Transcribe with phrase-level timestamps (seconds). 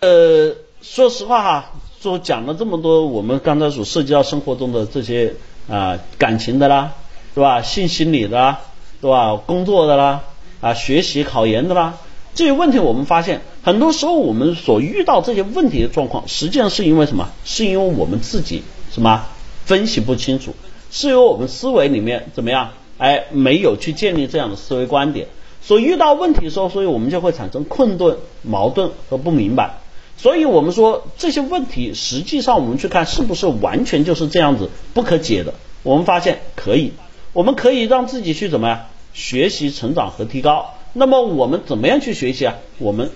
[0.00, 5.34] 呃，说实话哈，说讲了这么多，我们刚才所涉及到生活中的这些
[5.68, 6.94] 啊感情的啦，
[7.34, 7.60] 是吧？
[7.60, 8.60] 性心理的啦，
[9.02, 9.36] 是吧？
[9.36, 10.22] 工作的啦，
[10.62, 11.98] 啊，学习考研的啦，
[12.34, 17.28] 这些问题我们发现，很多时候我们所遇到这些问题的状况，实际上是因为什么？
[17.44, 19.26] 是因为我们自己什么
[19.66, 20.54] 分析不清楚，
[20.90, 22.70] 是因为我们思维里面怎么样？
[22.96, 25.26] 哎，没有去建立这样的思维观点，
[25.60, 29.79] 所遇到问题的时候，所以我们就会产生困顿、矛盾和不明白。
[30.20, 35.54] 所以我们说这些问题，实际上我们去看是不是完全就是这样子不可解的？
[35.82, 36.92] 我们发现可以，
[37.32, 38.80] 我们可以让自己去怎么样
[39.14, 40.74] 学习、成长和提高。
[40.92, 42.56] 那么我们怎么样去学习啊？
[42.76, 43.10] 我们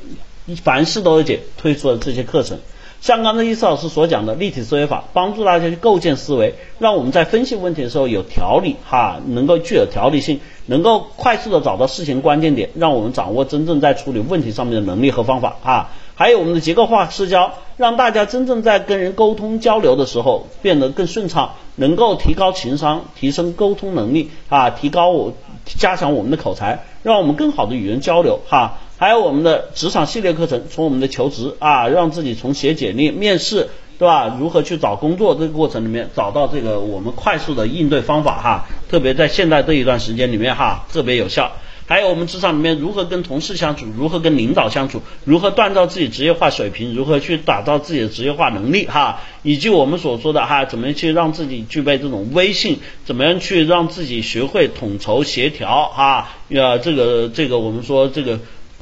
[0.63, 2.57] 凡事都有解推出的这些课程，
[3.03, 15.93] 像刚才伊思老师所讲的立体思维法，帮助大家去构建思维，让我们在分析问题的时候有条理哈，能够具有条理性，能够快速的找到事情关键点，让我们掌握真正在处理问题上面的能力和方法啊。
[16.17, 25.33] 还有我们的结构化社交，让大家真正在跟人沟通交流的时候变得更顺畅，能够提高情商，提升沟通能力啊，提高我
[25.65, 28.79] 加强我们的口才，让我们更好的与人交流哈。
[28.97, 34.37] 还有我们的职场系列课程，从我们的求职啊，让自己从写简历、面试，对吧？
[34.39, 41.51] 如何去找工作这个过程里面找到这个我们快速的应对方法哈，特别在现在这一段时间里面哈，特别有效。
[41.87, 58.41] 还有我们职场里面如何跟同事相处，如何跟领导相处，如何锻造自己职业化水平，如何去打造自己的职业化能力哈，以及我们所说的哈，怎么样去让自己具备这种威信，怎么样去让自己学会统筹协调哈，呃，这个这个我们说这个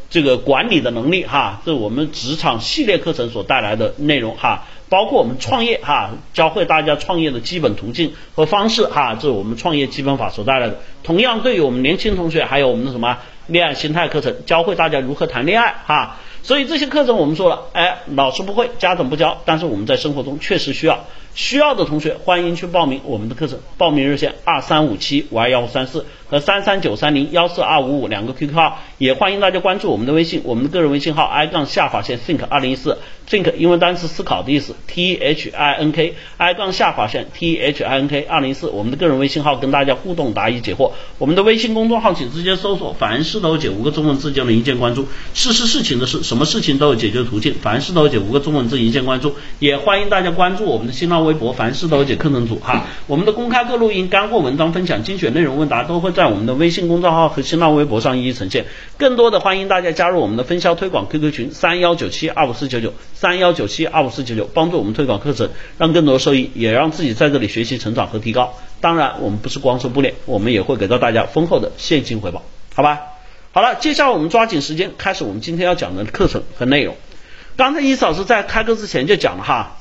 [0.08, 4.64] 这个管理的能力哈，这是我们职场系列课程所带来的内容哈。
[4.92, 10.80] 包括我们创业哈，教会大家创业的基本途径和方式哈，这是我们创业基本法所带来的。
[11.02, 16.18] 同样，对于我们年轻同学，还有我们的什么恋爱心态课程，教会大家如何谈恋爱哈。
[16.42, 21.06] 所以这些课程我们说了，哎，老师不会，家长不教，但是我们在生活中确实需要。
[21.34, 32.98] 需要的同学欢迎去报名我们的课程，报名热线二三五七五二幺五三四和三三九三零幺四二五五两个 QQ 号，也欢迎大家关注我们的微信，我们的个人微信号 i 杠下划线 think 二零一四
[33.28, 51.21] ，think 英文单词思考的意思，t h i n k i 杠下划线 t h i n k 二零一四，我们的个人微信号跟大家互动答疑解惑，我们的微信公众号请直接搜索凡事都有解五个中文字就能一键关注，事事事情的事，什么事情都有解决途径，凡事都有解五个中文字一键关注，也欢迎大家关注我们的新浪。
[51.22, 58.66] 微博凡事都有解课程组哈，我们的公开课录音、干货文章分享、精选内容问答都会在我们的微信公众号和新浪微博上一一呈现。
[58.98, 68.54] 更多的欢迎大家加入我们的分销推广 QQ 群三幺九七二五四九九三幺九七二五四九九，帮助我们推广课程，让更多受益，也让自己在这里学习成长和提高。
[68.80, 72.42] 当然，我们不是光说不练，我们也会给到大家丰厚的现金回报，
[72.74, 73.00] 好吧？
[73.52, 76.96] 好了，接下来我们抓紧时间开始我们今天要讲的课程和内容。
[77.54, 79.76] 刚才伊嫂师在开课之前就讲了哈，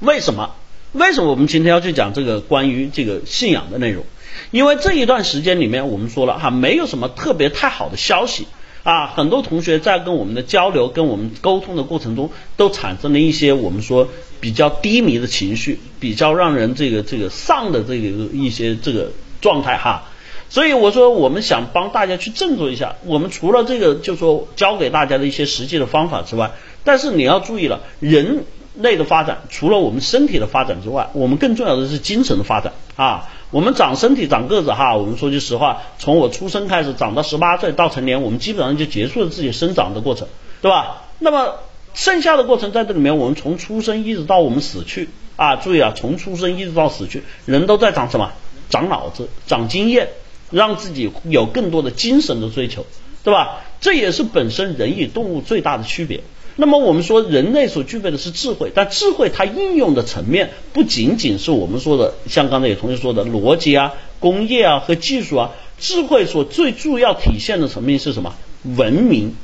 [0.00, 0.50] 为什么？
[0.96, 4.04] 为什么我们今天要去讲这个关于这个信仰的内容？
[4.50, 8.46] 因为这一段时间里面，我们说了哈，没有什么特别太好的消息
[8.82, 9.06] 啊。
[9.08, 14.08] 很多同学在跟我们的交流、跟我们沟通的过程中，都产生了一些我们说
[14.40, 19.12] 比较低迷的情绪，比较让人这个这个丧的这个一些这个
[19.42, 20.04] 状态哈。
[20.48, 22.96] 所以我说，我们想帮大家去振作一下。
[23.04, 26.52] 我们除了这个，就说教给大家的一些实际的方法之外，
[26.84, 28.44] 但是你要注意了，人。
[28.78, 33.28] 类的发展，除了我们身体的发展之外，我们更重要的是精神的发展啊。
[33.50, 40.26] 我们长身体、长个子哈，我们说句实话，从我出生开始，长到十八岁到成年，我们基本上就结束了自己生长的过程，
[40.60, 41.04] 对吧？
[41.18, 41.60] 那么
[41.94, 48.32] 剩下的过程在这里面，我们从出生一直到我们死去啊，注意啊，从出生一直到死去，人都在长什么？
[48.68, 50.08] 长脑子、长经验，
[50.50, 52.84] 让自己有更多的精神的追求，
[53.22, 53.60] 对吧？
[53.80, 56.22] 这也是本身人与动物最大的区别。
[56.56, 68.34] 那么我们说人类所具备的是智慧，但智慧它应用的层面不仅仅是我们说的，像刚才有同学说的逻辑啊、工业啊和技术啊，智慧所最主要体现的层面是什么？
[68.64, 69.36] 文明、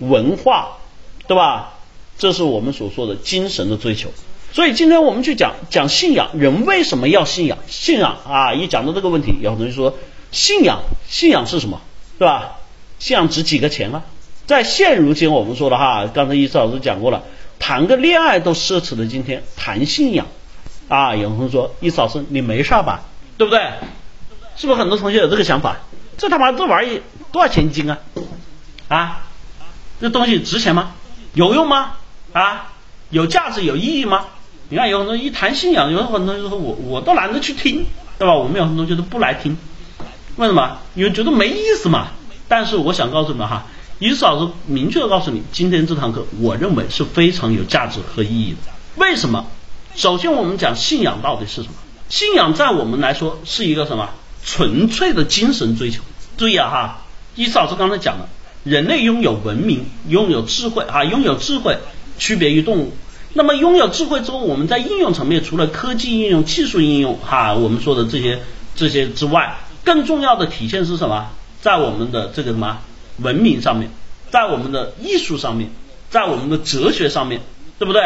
[0.00, 0.78] 文化，
[1.26, 1.78] 对吧？
[2.18, 4.10] 这是我们所说的精神的追求。
[4.52, 7.56] 所以今天我们去讲讲信仰，人为什么要信仰？
[7.68, 9.96] 信仰啊，一讲到这个问题，有同学说
[10.30, 11.80] 信仰，信仰是什么？
[12.18, 12.58] 对吧？
[12.98, 14.04] 信仰值几个钱啊？
[14.50, 17.22] 在现如今，我们说的哈，刚才伊思老师讲过了，
[17.60, 20.26] 谈个恋爱都奢侈的今天，谈信仰
[20.88, 23.02] 啊，有人说伊思老师你没事吧，
[23.38, 23.60] 对不对？
[24.56, 25.76] 是不是很多同学有这个想法？
[26.18, 27.00] 这他妈这玩意
[27.30, 27.98] 多少钱一斤啊？
[28.88, 29.22] 啊，
[30.00, 30.94] 这东西值钱吗？
[31.32, 31.92] 有用吗？
[32.32, 32.72] 啊，
[33.08, 34.24] 有价值有意义吗？
[34.68, 37.86] 你看有很多一谈信仰，有很多人说我我都懒得去听，
[38.18, 38.34] 对吧？
[38.34, 39.56] 我们有很多同学都不来听，
[40.34, 40.78] 为什么？
[40.96, 42.08] 因为觉得没意思嘛。
[42.48, 43.66] 但是我想告诉你们哈。
[44.00, 48.72] 于是老师明确的告诉你，今天这堂课我认为是非常有价值和意义的。
[48.96, 49.44] 为什么？
[49.94, 51.74] 首先我们讲信仰到底是什么？
[52.08, 54.08] 信仰在我们来说是一个什么？
[54.42, 56.00] 纯粹的精神追求。
[56.38, 57.02] 注意啊哈，
[57.34, 58.30] 伊斯老师刚才讲了，
[58.64, 61.76] 人类拥有文明，拥有智慧啊，拥有智慧
[62.18, 62.94] 区别于动物。
[63.34, 68.40] 那么拥有智慧之后，我们在应用层面，除了科技应用、技术应用哈，我们说的这些
[68.74, 71.28] 这些之外，更重要的体现是什么？
[71.60, 72.78] 在我们的这个什么
[73.20, 73.90] 文明上面，
[74.30, 75.70] 在我们的艺术上面，
[76.10, 77.40] 在我们的哲学上面，
[77.78, 78.02] 对不对？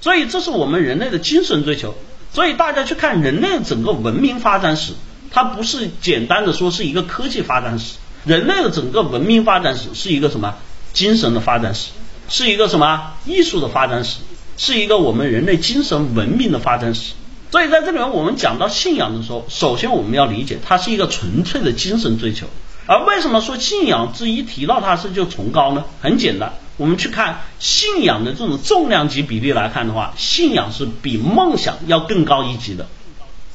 [0.00, 1.94] 所以这是我们人类的精神追求。
[2.32, 4.94] 所以大家去看人类整个文明发展史，
[5.30, 10.56] 它不是简单的说是一个科技发展史，人类的整个文明发展史是一个什么
[10.94, 11.90] 精神的发展史，
[12.28, 14.20] 是一个什么艺术的发展史，
[14.56, 17.12] 是一个我们人类精神文明的发展史。
[17.50, 22.46] 所以在这里面，我们讲到信仰的时候，首先我们要理解它是一个纯粹的精神追求。
[22.86, 25.84] 而为什么说信仰之一提到它是就崇高呢？
[26.00, 32.88] 很简单，我们去看信仰的这种重量级比例来看的话，信仰是比梦想要更高一级的，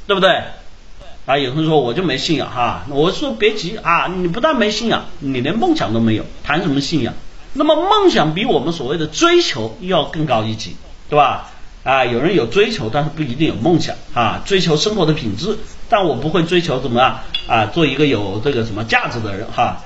[0.08, 0.44] 对不对？
[1.26, 7.14] 啊，有人说我就没信仰哈，我说别急啊，你不但没信仰，你连梦想都没有，谈什么信仰？
[7.52, 10.78] 那么梦想比我们所谓的追求要更高一级，
[11.10, 11.52] 对吧？
[11.84, 15.58] 啊，有人有追求，但是不一定有梦想啊，追求生活的品质。
[15.90, 19.78] 但我不会追求怎么样啊，做一个有这个什么价值的人哈，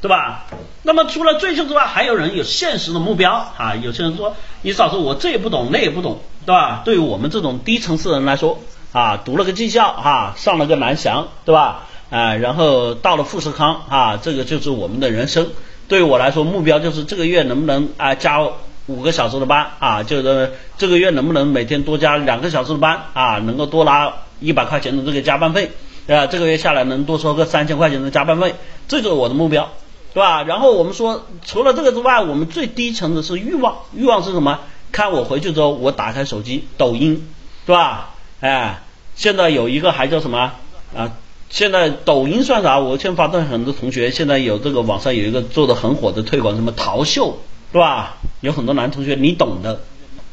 [0.00, 0.44] 对吧？
[0.82, 3.74] 那么除了追求之外，还有人有现实的目标啊。
[3.74, 6.82] 有些人说，你嫂子我这也不懂，那也不懂，对吧？
[6.84, 8.58] 对于我们这种低层次的人来说
[8.92, 11.86] 啊，读了个技校啊，上了个南翔，对吧？
[12.08, 15.48] 啊，然后到了富士康啊，这个就是我们的人生。
[15.88, 18.40] 对于我来说，目标就是这个月能不能啊加
[18.86, 24.12] 五个小时的班啊，就是这个月能不能每天多加两个小时的班啊，能够多拿。
[24.40, 25.70] 一百块钱的这个加班费，
[26.06, 28.54] 对吧，这个月下来能多收个三千块钱的加班费，
[28.88, 29.70] 这就是我的目标，
[30.14, 30.42] 对吧？
[30.42, 34.60] 然后我们说，除了这个之外，我们最低层的是欲望，欲望是什么？
[34.92, 37.28] 看我回去之后，我打开手机，抖音，
[37.66, 38.14] 对吧？
[38.40, 38.82] 哎，
[39.14, 40.52] 现在有一个还叫什么
[40.94, 41.12] 啊？
[41.48, 42.78] 现在抖音算啥？
[42.78, 47.38] 我现在发现很多同学现在有这个网上有一个做的很火的推广，什么淘秀，
[47.72, 48.16] 对吧？
[48.40, 49.80] 有很多男同学你懂的，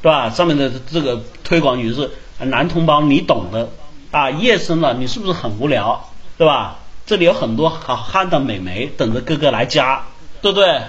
[0.02, 0.30] 对吧？
[0.30, 2.10] 上面的这个推广语是
[2.40, 3.70] 男同胞你懂的。
[4.14, 6.78] 啊，夜深了，你是不是很无聊，对吧？
[7.08, 10.04] 这里有很多好看的美眉等着哥哥来加，
[10.40, 10.82] 对不对？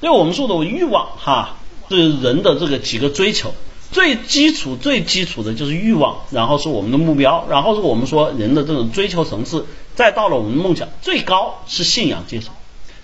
[0.00, 1.56] 对我们说的欲望哈，
[1.90, 3.52] 是人的这个几个追求，
[3.92, 12.54] 最基础、最基础的就是欲望，然后是我们的目标，然后是我们说人的这种追求层次，再到了我们的梦想，最高是信仰阶层。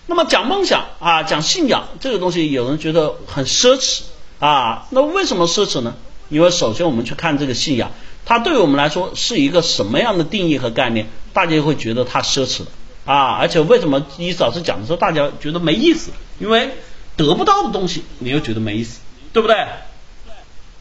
[0.07, 4.05] 那么讲梦想啊，讲信仰这个东西，有人觉得很奢侈
[4.39, 5.95] 啊，那为什么奢侈呢？
[6.31, 7.93] 因为首先我们去看这个信仰。
[8.27, 11.07] 它对我们来说是一个什么样的定义和概念？
[11.33, 12.67] 大家会觉得它奢侈的
[13.05, 13.37] 啊！
[13.41, 16.11] 而且为什么伊思老师讲的时候，大家觉得没意思？
[16.41, 16.71] 因为
[17.17, 18.99] 得不到的东西，你又觉得没意思，
[19.33, 19.57] 对不对？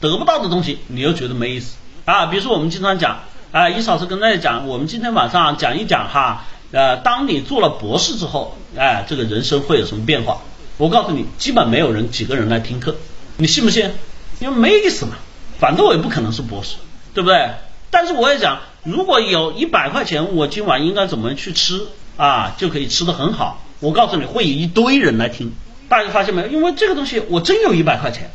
[0.02, 1.76] 得不到的东西，你又觉得没意思
[2.06, 2.26] 啊！
[2.26, 3.20] 比如说我们经常讲
[3.52, 10.42] 啊，伊思老师跟大家讲，我们今天晚上讲一讲哈，呃，当你做了博士之后，哎，这个人生会有什么变化？
[10.78, 12.96] 我告诉你，基本没有人几个人来听课，
[13.38, 13.92] 你信不信？
[14.40, 15.12] 因为没意思嘛，
[15.60, 16.78] 反正我也不可能是博士。
[17.16, 17.50] 对不对？
[17.90, 22.54] 但是我也讲，如果有一百块钱，我今晚应该怎么去吃啊？
[22.58, 23.64] 就可以吃的很好。
[23.80, 25.54] 我告诉你会有一堆人来听，
[25.88, 26.48] 大家发现没有？
[26.50, 28.32] 因为这个东西我真有一百块钱，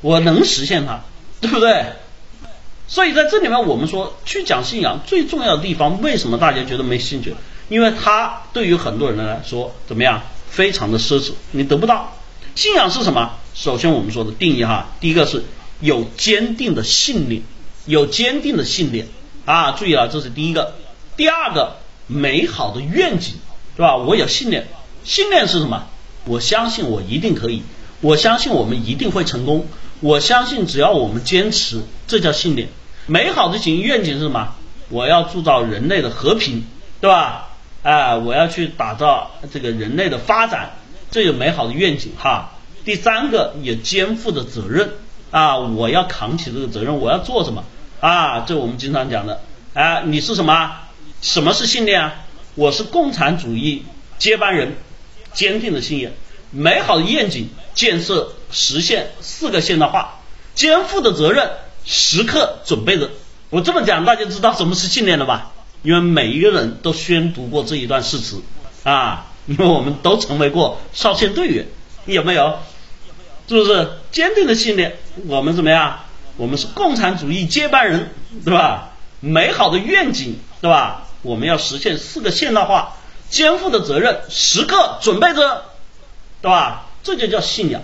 [0.00, 1.00] 我能实现它，
[1.40, 1.86] 对不对？
[2.88, 7.34] 所以在这里面，我们说去讲信仰最重要的地方，为什么大家觉得没兴趣？
[7.68, 10.20] 因为它对于很多人来说怎么样？
[10.48, 12.12] 非常的奢侈，你得不到。
[12.56, 13.36] 信仰是什么？
[13.54, 15.44] 首先我们说的定义哈，第一个是
[15.78, 17.42] 有坚定的信念。
[17.86, 19.08] 有坚定的信念
[19.44, 19.72] 啊！
[19.72, 20.74] 注意了，这是第一个。
[21.16, 23.34] 第二个，美好的愿景，
[23.76, 23.96] 是吧？
[23.96, 24.68] 我有信念，
[25.04, 25.86] 信念是什么？
[26.24, 27.62] 我相信我一定可以，
[28.00, 29.66] 我相信我们一定会成功，
[30.00, 32.68] 我相信只要我们坚持，这叫信念。
[33.06, 34.54] 美好的景愿景是什么？
[34.88, 36.64] 我要铸造人类的和平，
[37.00, 37.48] 对吧？
[37.82, 40.76] 哎，我要去打造这个人类的发展，
[41.10, 42.52] 这有美好的愿景哈。
[42.84, 44.90] 第三个，有肩负的责任。
[45.30, 45.58] 啊！
[45.58, 47.64] 我要扛起这个责任，我要做什么？
[48.00, 49.40] 啊，这我们经常讲的。
[49.74, 50.72] 啊，你是什么？
[51.22, 52.14] 什么是信念啊？
[52.54, 53.84] 我是共产主义
[54.18, 54.74] 接班人，
[55.32, 56.14] 坚定的信念，
[56.50, 60.20] 美好的愿景，建设实现四个现代化，
[60.54, 61.50] 肩负的责任，
[61.84, 63.10] 时刻准备着。
[63.50, 65.52] 我这么讲，大家知道什么是信念了吧？
[65.82, 68.42] 因为每一个人都宣读过这一段誓词
[68.82, 71.66] 啊，因为我们都成为过少先队员，
[72.06, 72.58] 有没有？
[73.48, 74.96] 是不是坚定的信念？
[75.26, 76.00] 我们怎么样？
[76.36, 78.10] 我们是共产主义接班人，
[78.44, 78.90] 对吧？
[79.20, 81.06] 美好的愿景，对吧？
[81.22, 82.96] 我们要实现四个现代化，
[83.28, 85.64] 肩负的责任，时刻准备着。
[86.42, 86.86] 对吧？
[87.02, 87.82] 这就叫信仰。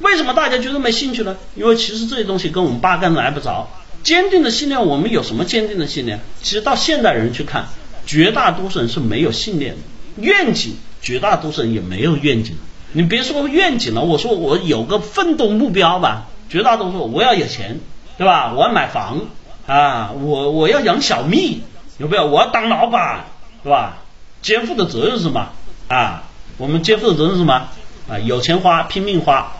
[0.00, 1.36] 为什么大家觉得没兴趣呢？
[1.54, 3.68] 因为其实这些东西跟我们八竿子挨不着。
[4.02, 6.20] 坚定的信念，我们有什么坚定的信念？
[6.40, 7.68] 其实到现代人去看，
[8.06, 9.78] 绝大多数人是没有信念的。
[10.16, 12.56] 愿景，绝大多数人也没有愿景。
[12.92, 17.80] 你别说愿景了，我说我有个奋斗目标吧，绝大多数我要有钱，
[18.16, 18.52] 对吧？
[18.54, 19.20] 我要买房
[19.66, 21.62] 啊，我我要养小蜜，
[21.98, 22.26] 有没有？
[22.26, 23.26] 我要当老板，
[23.62, 23.98] 对吧？
[24.40, 25.48] 肩负的责任是什么？
[25.88, 26.24] 啊，
[26.56, 27.68] 我们肩负的责任是什么？
[28.08, 29.52] 啊，有钱花，拼命花，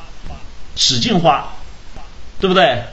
[0.77, 1.53] 使劲花，
[2.41, 2.85] 对不对？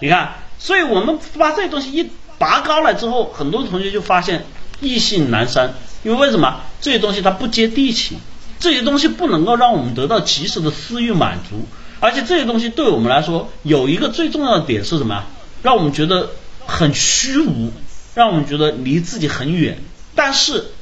[0.00, 4.44] 你看，所以我们把这些东西一拔高了之后，很多同学就发现
[4.80, 6.60] 意兴阑珊，因为为什么？
[6.80, 8.18] 这些东西它不接地气，
[8.58, 11.66] 这些东西不能够让我们得到及时的私欲满足，
[12.02, 15.24] 而且这些东西对我们来说有一个最重要的点是什么？
[15.62, 16.30] 让我们觉得
[16.66, 17.72] 很虚无，
[18.16, 19.78] 让我们觉得离自己很远。
[20.16, 20.72] 但是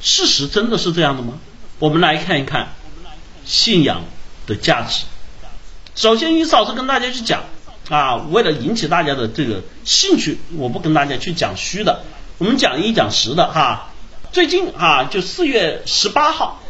[0.00, 1.34] 事实真的是这样的吗？
[1.78, 2.72] 我们来看一看
[3.44, 4.04] 信仰
[4.46, 5.04] 的价值。
[5.94, 7.42] 首先，于老师跟大家去讲
[7.90, 12.04] 啊，为了引起大家的这个兴趣，我不跟大家去讲虚的，
[12.38, 13.90] 我们讲一讲实的哈。
[14.32, 16.62] 最近啊，就四月十八号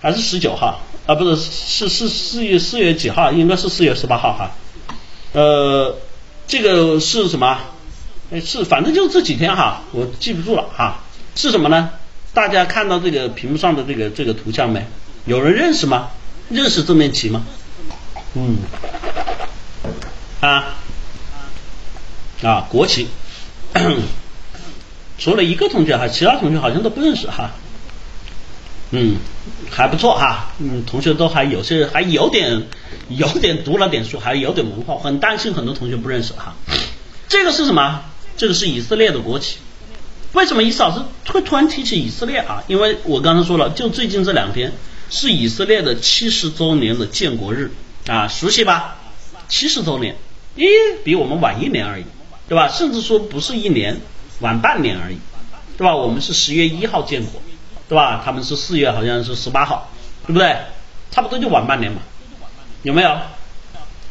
[0.00, 1.14] 还是十九号啊？
[1.14, 3.32] 不是，是是四月四月几号？
[3.32, 4.50] 应该是四月十八号哈。
[5.32, 5.96] 呃，
[6.46, 7.58] 这个是什么？
[8.44, 11.00] 是反正就是这几天哈，我记不住了哈。
[11.34, 11.90] 是什么呢？
[12.32, 14.86] 大家看到这个屏幕上的这个这个图像没？
[15.24, 16.10] 有人认识吗？
[16.48, 17.42] 认识这面旗吗？
[18.34, 18.58] 嗯，
[20.40, 20.76] 啊
[22.42, 23.08] 啊，国旗。
[25.18, 27.50] 除了一个同学哈，其他同学好像都不认识哈。
[28.92, 29.16] 嗯，
[29.70, 32.66] 还不错哈，嗯，同学都还有些还有点
[33.08, 36.56] 有点读了点书，还有点文化，很担心很多同学不认识哈。
[37.28, 38.02] 这个是什么？
[38.36, 39.58] 这个是以色列的国旗。
[40.32, 42.64] 为什么伊老师会突然提起以色列啊？
[42.68, 44.72] 因为我刚才说了，就最近这两天
[45.10, 47.72] 是以色列的七十周年的建国日
[48.06, 48.96] 啊，熟悉吧？
[49.48, 50.16] 七十周年，
[50.56, 50.68] 咦，
[51.04, 52.04] 比我们晚一年而已，
[52.48, 52.68] 对吧？
[52.68, 54.00] 甚至说不是一年，
[54.40, 55.18] 晚半年而已，
[55.76, 55.96] 对吧？
[55.96, 57.42] 我们是十月一号建国，
[57.90, 58.22] 对吧？
[58.24, 59.88] 他们是四月好像是十八号，
[60.24, 60.56] 对不对？
[61.10, 62.00] 差不多就晚半年嘛，
[62.84, 63.10] 有没有？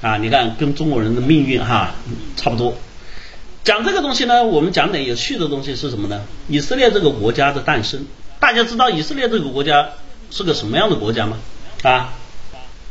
[0.01, 1.91] 啊，你看跟中国人的命运哈
[2.36, 2.75] 差不多。
[3.63, 6.25] 讲这个东西呢，我们讲点有趣的东西是什么呢？
[6.50, 8.05] 以色列这个国家的诞生，
[8.41, 9.91] 大家知道以色列这个国家
[10.29, 11.38] 是个什么样的国家吗？
[11.83, 12.09] 啊，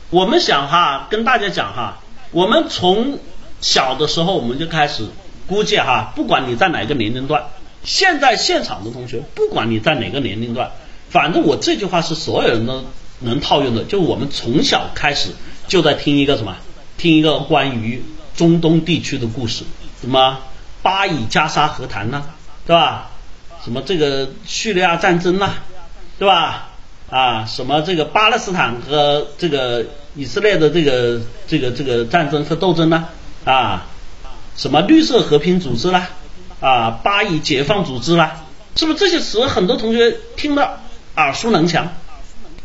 [0.09, 1.99] 我们想哈，跟大家讲哈，
[2.31, 3.19] 我们从
[3.61, 5.05] 小的时候我们就开始
[5.47, 7.45] 估计哈，不管你在哪个年龄段，
[7.89, 10.71] 现在现场的同学，不管你在哪个年龄段，
[11.09, 12.85] 反正我这句话是所有人都
[13.21, 15.31] 能套用的，就我们从小开始
[15.69, 16.55] 就在听一个什么，
[16.99, 18.05] 听一个关于
[18.37, 19.65] 中东地区的故事，
[20.03, 20.39] 什么？
[20.83, 22.23] 巴以加沙和谈呐，
[22.67, 23.11] 对吧？
[23.65, 25.55] 什么这个叙利亚战争呐，
[26.19, 26.69] 对吧？
[27.09, 33.09] 啊，什么这个巴勒斯坦和这个以色列的这个这个这个战争和斗争呢？
[33.47, 33.87] 啊，
[34.57, 36.11] 什么绿色和平组织啦，
[36.61, 38.45] 啊，巴以解放组织啦，
[38.77, 40.81] 是不是这些词很多同学听得
[41.17, 41.95] 耳熟能详，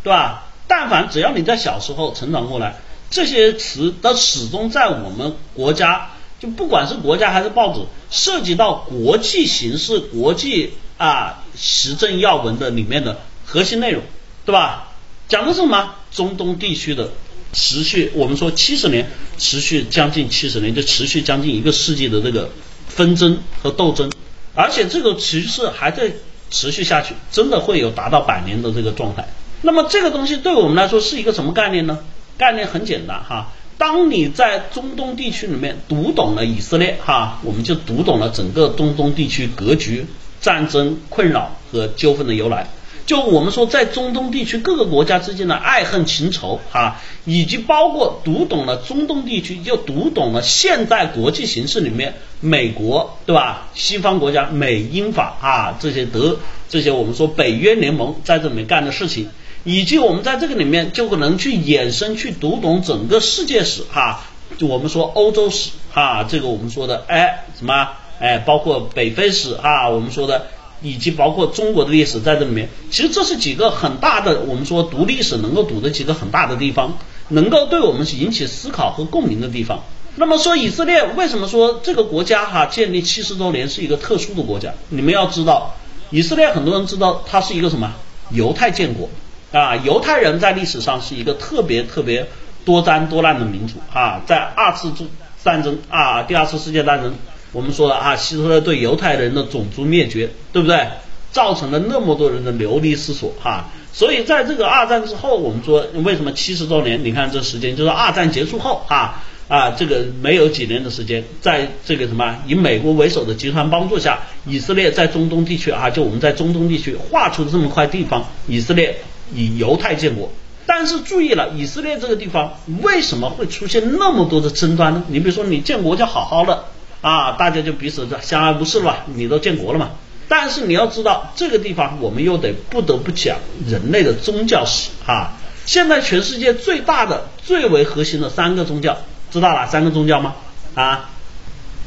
[0.04, 0.46] 对吧？
[0.68, 2.76] 但凡只要你在小时候成长过来，
[3.10, 6.10] 这些词都始终在我们国家。
[6.40, 14.04] 就不管是国家还是报纸，涉及到国际形势、国际啊时政要闻的里面的核心内容，
[14.46, 14.90] 对吧？
[15.30, 15.96] 讲的是什么？
[16.12, 17.12] 中东地区的
[17.54, 22.50] 持续，我们说七十年，持续将近七十年，就持续将近一个世纪的这个
[22.96, 24.12] 纷争和斗争，
[24.56, 26.12] 而且这个趋势还在
[26.50, 29.28] 持续下去，真的会有达到百年的这个状态。
[29.62, 32.00] 那么这个东西对我们来说是一个什么概念呢？
[32.38, 33.52] 概念很简单哈。
[33.78, 40.06] 当你在中东地区里面读懂了以色列，哈，我们就读懂了整个中东地区格局、
[40.42, 42.68] 战争困扰和纠纷的由来。
[43.06, 53.68] 就我们说，在中东地区各个国家之间的爱恨情仇，哈，以及包括读懂了中东地区，就读懂了现代国际形势里面美国，对吧？
[53.74, 59.30] 西方国家美英法啊这些德这些我们说北约联盟在这里面干的事情。
[59.66, 64.26] 以及我们在这个里面就可能去衍生去读懂整个世界史哈，
[64.58, 67.88] 就我们说欧洲史哈，这个我们说的哎什么
[68.20, 70.48] 哎，包括北非史啊，我们说的
[70.84, 76.98] 以及包括中国的历史在这里面，其实这是几个很大的我们说读历史能够读的几个很大的地方，
[77.30, 79.82] 能够对我们引起思考和共鸣的地方。
[80.16, 84.72] 那么说以色列为什么说这个国家哈建立七十周年是一个特殊的国家？
[84.90, 85.76] 你们要知道，
[86.12, 87.94] 以色列很多人知道它是一个什么
[88.30, 89.10] 犹太建国。
[89.52, 92.28] 啊，犹太人在历史上是一个特别特别
[92.66, 95.08] 多灾多难的民族啊，在二次中
[95.44, 97.14] 战争啊，第二次世界大战，
[97.54, 100.86] 我们说了啊，希特勒对犹太人的种族灭绝，对不对？
[101.32, 107.04] 造成了那么多人的流离失所哈，所以在这个二战之后，我们说为什么七十周年？
[107.04, 118.98] 你看这时间就是二战结束后啊啊，这个没有几年的时间，在这个什么以美国为首的集团帮助下，以色列在中东地区啊，就我们在中东地区划出这么块地方，以色列
[119.34, 120.32] 以犹太建国。
[120.68, 125.04] 但是注意了，以色列这个地方为什么会出现那么多的争端呢？
[125.08, 126.66] 你比如说你建国就好好的
[127.04, 128.98] 啊，大家就彼此相安无事了吧？
[129.14, 129.92] 你都建国了嘛？
[130.30, 135.34] 但是你要知道，这个地方我们又得不得不讲人类的宗教史啊。
[135.66, 138.98] 现在全世界最大的、最为核心的三个宗教，
[139.32, 140.34] 知道哪三个宗教吗？
[140.76, 141.10] 啊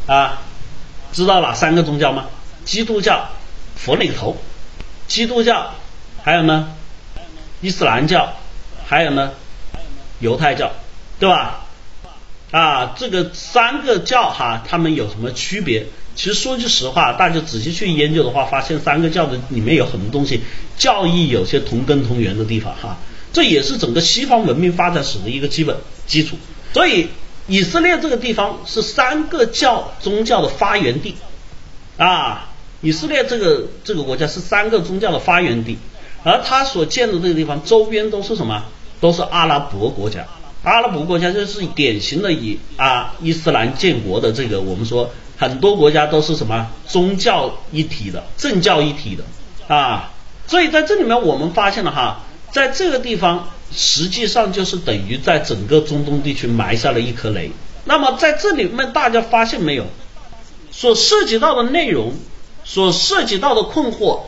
[0.06, 0.42] 啊，
[1.12, 2.26] 知道哪三个宗教吗？
[2.64, 3.28] 基督教、
[3.74, 4.36] 佛里头，
[5.08, 5.72] 基督教，
[6.22, 6.68] 还有呢，
[7.60, 8.34] 伊斯兰教，
[8.86, 9.32] 还有呢，
[10.20, 10.72] 犹太教，
[11.18, 11.65] 对吧？
[12.50, 15.86] 啊，这个三个教哈，他们有什么区别？
[16.14, 20.40] 其实说句实话，大家仔细去研究的话，发现三个教的里面有很多东西，
[20.78, 22.96] 教义有些同根同源的地方哈。
[23.32, 25.76] 这也是整个西方文明发展史的一个基本
[26.06, 26.36] 基础。
[26.72, 27.08] 所以，
[27.48, 31.16] 以色列这个地方是三个教宗教的发源地
[31.98, 32.50] 啊。
[32.82, 35.76] 以色列这个这个国家是三个宗教的发源地，
[36.22, 38.64] 而他所建的这个地方周边都是什么？
[39.00, 40.26] 都是阿拉伯国家。
[40.66, 45.10] 阿拉伯国家就是典型的以啊伊斯兰建国的这个，我们说。
[45.38, 49.24] 很多国家都是什么宗教一体的、政教一体的
[49.68, 50.10] 啊，
[50.46, 57.50] 所以在这里面我们发现了哈，在这个地方实际上就是等于在整个中东地区埋下了一颗雷。
[57.84, 59.84] 那么在这里面大家发现没有，
[60.70, 62.14] 所涉及到的内容、
[62.64, 64.20] 所涉及到的困惑、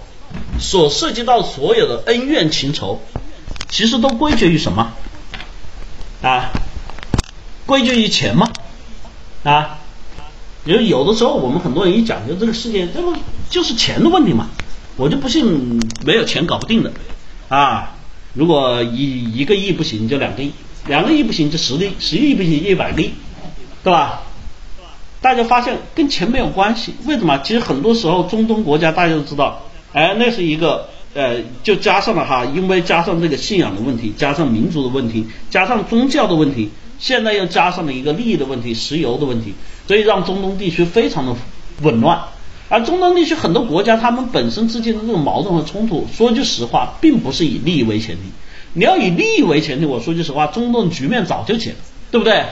[0.60, 3.00] 所涉及到所有的恩怨情仇，
[3.70, 4.92] 其实都归结于什么
[6.22, 6.50] 啊？
[7.66, 8.50] 归结于钱吗？
[9.44, 9.78] 啊？
[10.64, 13.14] 因为有的时候我们很多人一讲究这个世界，这不
[13.48, 14.48] 就是钱的问题嘛？
[14.96, 16.92] 我就不信没有钱搞不定的
[17.48, 17.94] 啊！
[18.34, 20.50] 如果一一个亿不行，就两个亿；
[20.86, 23.12] 两个亿不行，就十个亿；十亿不行，一百个亿，
[23.82, 24.22] 对吧？
[25.20, 27.38] 大家发现跟钱没有关系，为什么？
[27.38, 36.70] 其实很多时候中东国家大家都知道，哎，那是一个呃，就加上了哈，因为加上这个信仰的问题，加上民族的问题，加上宗教的问题。
[37.00, 39.52] 现在又加上了一个利益的问题，石油的问题，
[39.88, 41.34] 所以让中东地区非常的
[41.82, 42.20] 紊乱。
[42.68, 48.22] 而中东地区很多国家，他们本身之间的这种矛盾和冲突，说句实话，并不是以利益为前提。
[48.74, 51.76] 你要以利益为前提，我说句实话，中东的局面早就解了，
[52.12, 52.44] 对不对？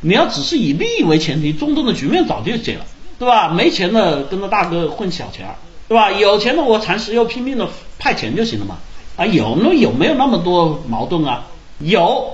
[0.00, 2.86] 你要只是以利益为前提，中东的局面早就解了，
[3.18, 3.50] 对吧？
[3.50, 5.56] 没钱的跟着大哥混小钱儿，
[5.88, 6.12] 对吧？
[6.12, 7.68] 有钱的我蚕食又拼命的
[7.98, 8.78] 派钱就行了嘛。
[9.16, 11.46] 啊，有那有没有那么多矛盾啊？
[11.78, 12.32] 有。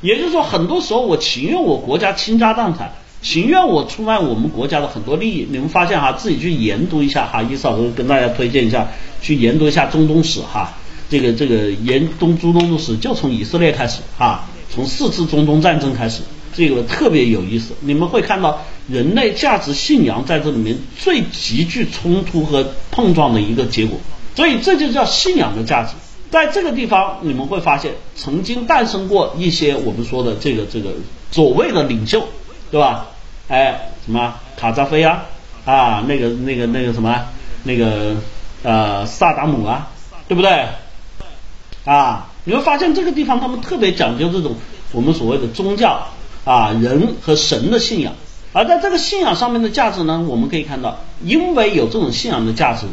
[0.00, 5.46] 也就是说，很多时候我情愿我国家倾家荡产，情愿我出卖我们国家的很多利益。
[5.50, 8.88] 你们发现哈，自己去研读一下哈，伊嫂子跟大家推荐一下，
[9.22, 10.74] 去研读一下中东史哈。
[11.08, 16.20] 这个这个研东中东的史就从以色列开始哈，从四次中东战争开始，
[16.54, 17.74] 这个特别有意思。
[17.80, 23.98] 你们会看到人类价值信仰在这里面最极具冲突和碰撞的一个结果，
[24.34, 25.94] 所以这就叫信仰的价值。
[26.30, 30.90] 在这个地方，你们会发现曾经诞生过一些我们说的这个这个
[31.30, 32.26] 所谓的领袖，
[32.70, 33.06] 对吧？
[33.48, 35.26] 哎，什么卡扎菲啊
[35.64, 37.26] 啊，那个那个那个什么
[37.62, 38.16] 那个
[38.62, 39.90] 呃萨达姆啊，
[40.26, 40.66] 对不对？
[41.84, 44.56] 啊，你会发现这个地方他们特别讲究这种
[44.90, 46.08] 我们所谓的宗教
[46.44, 48.14] 啊人和神的信仰，
[48.52, 52.86] 而在这个信仰上面的价值呢，我们可以看到，因为有这种信仰的价值。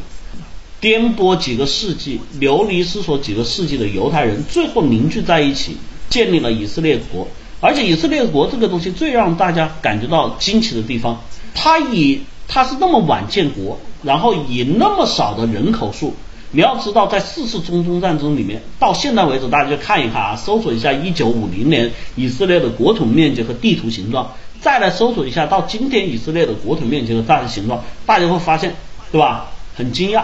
[0.79, 5.77] 颠簸几个世纪，流离失所几个世纪的犹太人，最后凝聚在一起，
[6.09, 7.27] 建立了以色列国。
[7.59, 11.21] 而且以色列国这个东西最让大家感觉到惊奇的地方，
[11.53, 16.15] 它以它是那么晚建国，然后以那么少的人口数。
[16.51, 28.75] 你要知道，在四次中东战争里面，到现在为止，大家去看一看啊，搜索一下一九五零年以色列的国土面积和地图形状，再来搜索一下到今天以色列的国土面积和大致形状，大家会发现，
[29.11, 29.51] 对吧？
[29.75, 30.23] 很惊讶。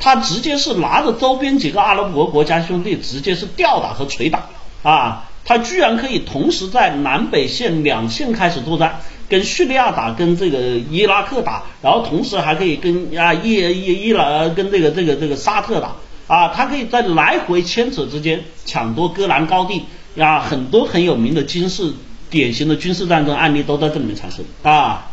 [0.00, 4.46] 他直接是拿着周边几个阿拉伯国家兄弟，直接是吊打和捶打
[4.82, 5.30] 啊！
[5.44, 10.58] 他居然可以同时在南北线两线开始作战，跟叙利亚打，跟这个
[10.90, 15.92] 伊拉克打，然后同时还可以跟啊伊伊伊朗跟这个这个这个沙特打
[16.26, 16.48] 啊！
[16.48, 19.82] 他可以在来回牵扯之间抢夺戈兰高地
[20.18, 21.92] 啊，很多很有名的军事
[22.30, 25.10] 典型的军事战争案例都在这里面产生啊！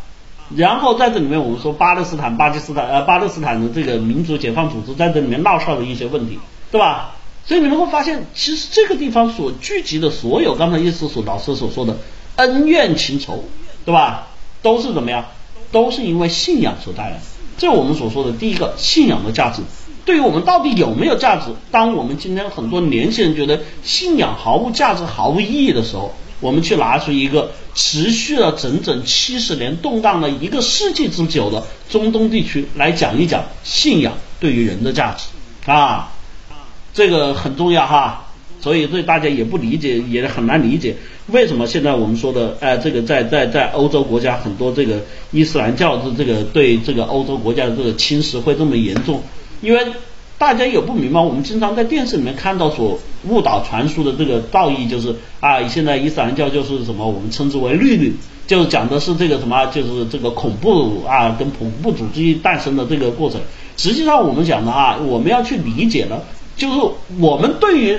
[0.54, 6.38] 然后在这里面，我们说巴勒斯坦、巴基斯坦呃巴勒斯坦的这个民族解放组织在这里面闹出的一些问题，
[6.70, 7.14] 对吧？
[7.46, 11.96] 所以你们会发现，其实这个地方所聚集的所有刚才意思所老师所说的
[12.36, 13.44] 恩怨情仇，
[13.84, 14.28] 对吧？
[14.62, 15.24] 都是怎么样？
[15.70, 17.20] 都是因为信仰所带来的。
[17.58, 19.62] 这我们所说的第一个信仰的价值。
[20.04, 21.46] 对于我们到底有没有价值？
[21.70, 35.28] 当我们今天很多年轻人觉得信仰毫无价值、毫无意义的时候，我们去拿出一个持续了整整七十年、动荡了一个世纪之久的中东地区来讲一讲信仰对于人的价值
[35.70, 36.12] 啊，
[36.92, 38.26] 这个很重要哈。
[38.62, 40.94] 所以对大家也不理解，也很难理解
[41.26, 45.00] 为什么现在我们说的，哎，这个在在在欧洲国家很多这个
[45.32, 49.20] 伊斯兰教的这个对这个欧洲国家的这个侵蚀会这么严重，
[49.60, 49.84] 因为
[50.38, 58.14] 大家也不明白，我们经常在电视里面看到所误导传输的这个道义，就是啊，现在伊斯兰教就是什么我们称之为律律，
[58.46, 63.40] 就是讲的是这个什么，就是这个恐怖啊跟恐怖主义诞生的这个过程。
[63.76, 66.22] 实际上我们讲的啊，我们要去理解的，
[66.56, 66.80] 就是
[67.18, 67.98] 我们对于。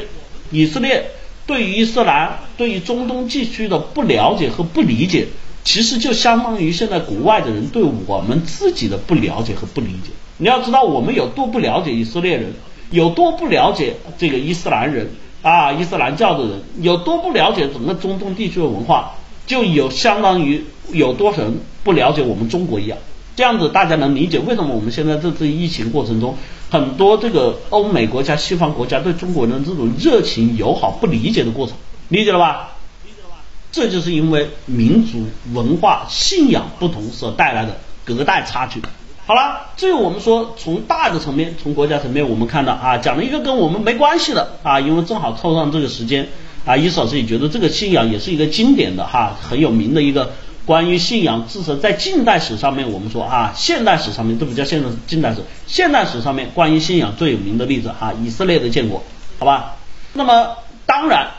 [0.53, 1.03] 以色列
[1.47, 5.27] 对于伊斯兰、对于中东地区的不了解和不理解，
[5.63, 10.11] 其实就相当于现在国外的人对我们自己的不了解和不理解。
[10.37, 12.53] 你要知道，我们有多不了解以色列人，
[12.91, 15.09] 有多不了解这个伊斯兰人
[15.41, 19.15] 啊，伊斯兰教的人，有多不了解整个中东地区的文化，
[19.47, 22.97] 就有相当于有多少人不了解我们中国一样。
[23.35, 26.37] 这样子大家能理解为什么我们现在这次疫情过程中，
[26.73, 31.75] 很多这个欧美国家、西方国家对中国人这种热情友好不理解的过程，
[32.09, 32.71] 理解了吧？
[33.05, 33.36] 理解了吧？
[33.71, 38.81] 这就是因为民族文化信仰不同所带来的隔代差距。
[39.27, 46.27] 好了，至于我们说从大的层面，从国家层面，我们看到啊，讲了一个跟我们没关系的啊，因为正好凑上这个时间
[46.65, 50.31] 啊，伊老师也觉得这个信仰也是一个经典的哈，很有名的一个。
[50.65, 59.04] 关于信仰，至少在近代史上面，我们说啊，现代史上面都不叫现代近代史，现代史上面关于信仰最有名的例子啊，以色列的建国，
[59.39, 59.76] 好吧？
[60.13, 61.32] 那么当然，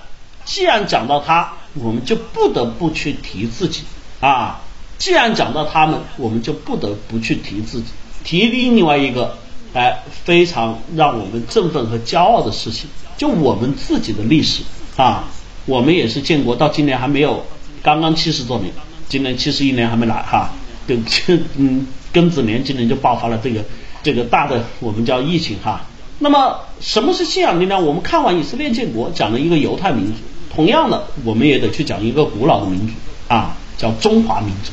[0.45, 3.85] 既然讲到他，我们就不得不去提自己
[4.21, 4.61] 啊。
[4.99, 7.87] 既然讲到他们，我们就不得不去提自己，
[8.25, 9.39] 提另外一个
[9.73, 14.63] 哎非常让我们振奋和骄傲的事情，就我们自己的历史
[14.97, 15.25] 啊，
[15.65, 17.45] 我们也是建国到今年还没有，
[17.83, 18.71] 刚刚七十多年。
[19.09, 20.53] 今年七十一年还没来哈，
[20.89, 20.99] 庚
[21.57, 23.65] 嗯庚子年今年就爆发了这个
[24.03, 25.83] 这个大的我们叫疫情哈。
[26.21, 27.85] 那么什么是信仰力量？
[27.85, 30.19] 我们看完以色列建国，讲了一个犹太民族，
[30.55, 32.93] 同样的我们也得去讲一个古老的民族
[33.29, 34.71] 啊，叫中华民族。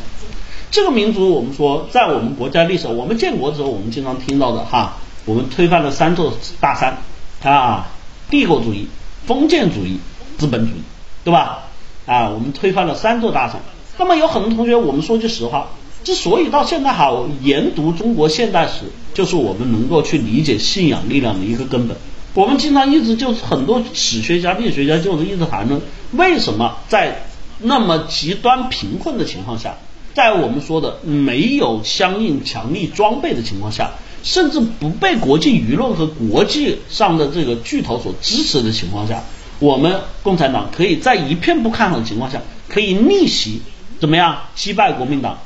[0.69, 6.97] 这个民族我们说在我们国家历史，我们建国之后我们经常听到的哈，我们推翻了三座大山
[7.43, 7.87] 啊，
[8.29, 8.87] 帝国主义、
[9.25, 9.99] 封建主义、
[10.37, 10.81] 资本主义，
[11.23, 11.63] 对吧？
[12.05, 13.59] 啊，我们推翻了三座大山。
[14.01, 15.69] 那么有很多同学，我们说句实话，
[16.03, 21.95] 之所以到现在好研读中国现代史，就是我们能够去理解信仰力量的一个根本。
[22.33, 25.79] 我们经常一直就是很多史学家、历史学家就是一直谈论，
[26.13, 27.27] 为什么在
[27.59, 29.77] 那么极端贫困的情况下，
[30.15, 33.91] 在我们说的没有相应强力装备的情况下，
[34.23, 39.23] 甚至不被国际舆论和国际上的这个巨头所支持的情况下，
[39.59, 43.61] 我们共产党可以在一片不看好的情况下，可以逆袭。
[44.01, 45.37] 怎么样击败国民党，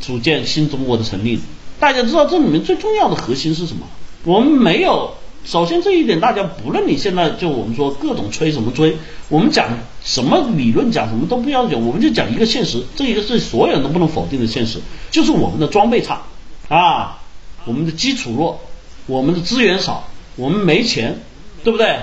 [0.00, 1.38] 组建新中国的成立？
[1.78, 3.86] 大家知道这里面最重要的核心是什么？
[4.24, 8.96] 我们没有，首先这一点大家不论你现在就我们说各种吹什么吹，
[9.28, 9.68] 我们讲
[10.02, 14.80] 什么理论讲什么都不要讲，我们就讲一个现实，这一个是所有人都不能否定的现实，
[15.12, 16.22] 就是我们的装备差
[16.68, 17.18] 啊，
[17.64, 18.60] 我们的基础弱，
[19.06, 21.20] 我们的资源少，我们没钱，
[21.62, 21.96] 对不对？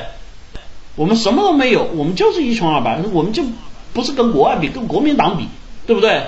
[0.95, 3.43] 我们什么都没有，我们就是一穷二白，我们就
[3.91, 5.47] 不是跟国外比，跟国民党比。
[5.91, 6.23] 对不对？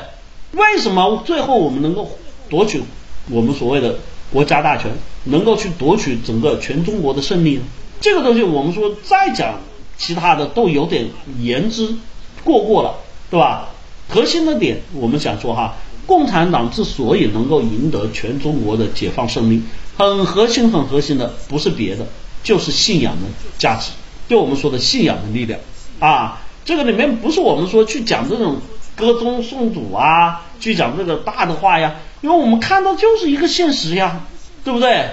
[0.51, 2.83] 为什么最后我们能够夺取
[3.31, 3.95] 我们所谓的
[4.29, 4.91] 国家大权，
[5.23, 7.61] 能够去夺取整个全中国的胜利呢？
[8.01, 9.61] 这个东西我们说再讲
[9.97, 11.07] 其他的都有点
[11.39, 11.95] 言之
[12.43, 12.95] 过过了，
[13.31, 13.69] 对吧？
[14.09, 19.63] 核心的点我们想说哈，共产党之所以能够赢得全中国的解放胜利，
[19.97, 22.05] 很核心很核心的不是别的，
[22.43, 23.21] 就是信仰的
[23.57, 23.91] 价值，
[24.27, 25.57] 就我们说的信仰的力量
[25.99, 26.41] 啊。
[26.65, 28.57] 这个里面不是我们说去讲这种。
[28.95, 34.21] 歌宗颂祖啊，去讲这个大的话呀，因为我们看到就是一个现实呀，
[34.63, 35.09] 对不对？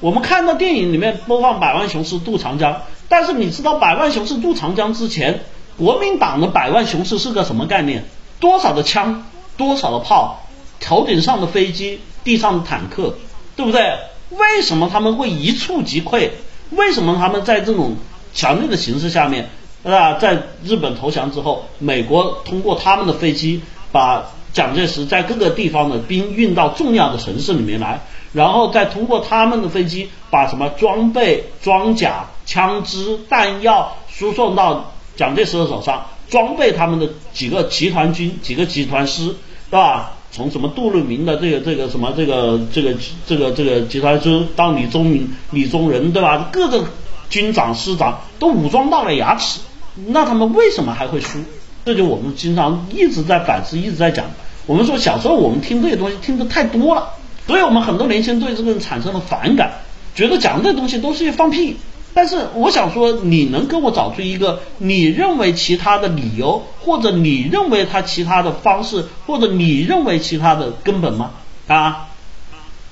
[0.00, 5.44] 我们看到电影里面播放百万雄师渡长江，但是你知道百万雄师渡长江之前，
[5.78, 8.04] 国民党的百万雄师是个什么概念？
[8.40, 10.46] 多少的枪，多少的炮，
[10.80, 13.16] 头顶上的飞机，地上的坦克，
[13.56, 13.98] 对不对？
[14.30, 16.30] 为什么他们会一触即溃？
[16.70, 17.96] 为什么他们在这种
[18.34, 19.48] 强烈的形势下面？
[19.92, 23.60] 啊，在日本投降之后，美国通过他们的飞机
[23.92, 28.00] 把蒋介石在各个地方的兵运到重要的城市里面来，
[28.32, 39.34] 然后再通过他们的飞机把什么装备、装甲、枪支、弹药输送到蒋介石的手上，装备他们的几个集团军、几个集团师，
[39.70, 40.12] 对吧？
[40.30, 42.94] 从什么杜聿明的这个这个什么这个这个
[43.24, 46.48] 这个这个集团军到李宗明、李宗仁，对吧？
[46.50, 46.84] 各个
[47.30, 49.60] 军长师长都武装到了牙齿，
[49.94, 51.38] 那他们为什么还会输？
[51.84, 54.26] 这就我们经常一直在反思，一直在讲。
[54.66, 57.10] 我们说小时候我们听这些东西听的太多了，
[57.46, 59.72] 所以我们很多年轻人对这个产生了反感，
[60.14, 61.76] 觉得讲这东西都是些放屁。
[62.14, 71.32] 但是我想说，你能给我找出一个你认为其他的理由，或者你认为他其他的方式，或者你认为其他的根本吗？
[71.66, 72.06] 啊，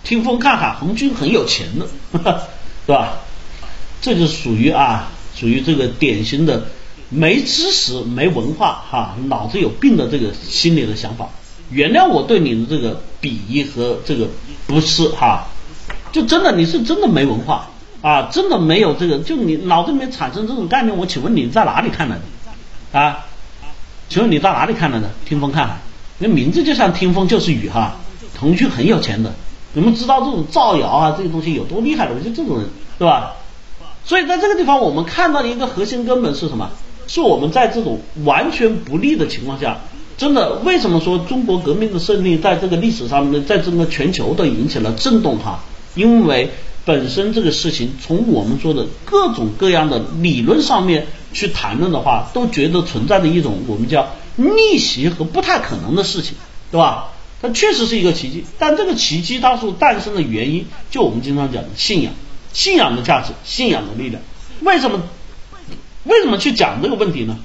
[0.02, 1.86] 听风看海，红军很有钱的，
[2.84, 3.14] 是吧？
[4.00, 6.64] 这就属于啊，属于这个典型的
[7.14, 11.28] 没知识、没文化哈，脑子有病的这个心理的想法。
[11.70, 14.28] 原谅我对你的这个鄙夷和这个
[14.66, 15.46] 不是哈，
[16.10, 17.68] 就真的你是真的没文化
[18.00, 23.26] 啊，真的没有这个，就你脑子里面产生这种概念，我请问你在哪里看来的啊？
[24.08, 25.10] 请问你在哪里看来的？
[25.26, 25.80] 听风看海，
[26.18, 27.96] 那名字就像听风就是雨哈。
[28.34, 29.34] 腾讯很有钱的，
[29.74, 32.14] 你们知道这种造谣啊这些东西有多厉害的？
[32.20, 33.34] 就这种人对吧？
[34.04, 36.70] 所以在这个地方，我们看到的一个核心根本是什么？
[37.12, 39.78] 是我们在这种完全不利的情况下，
[40.16, 45.62] 真的为什么说中国革命的胜利在这个历史上面，在整个全球都引起了震动哈？
[45.94, 46.48] 因为
[46.86, 56.34] 本身这个事情，从我们说的各种各样的理论上面去谈论的话，都觉得存在的一种我们叫逆袭和不太可能的事情，
[56.70, 57.08] 对吧？
[57.42, 62.14] 它确实是一个奇迹，但这个奇迹它所诞生的原因，就我们经常讲的信仰。
[62.54, 64.22] 信仰的价值，信仰的力量，
[64.60, 65.02] 为什么
[66.04, 67.36] 为什么去讲这个问题呢？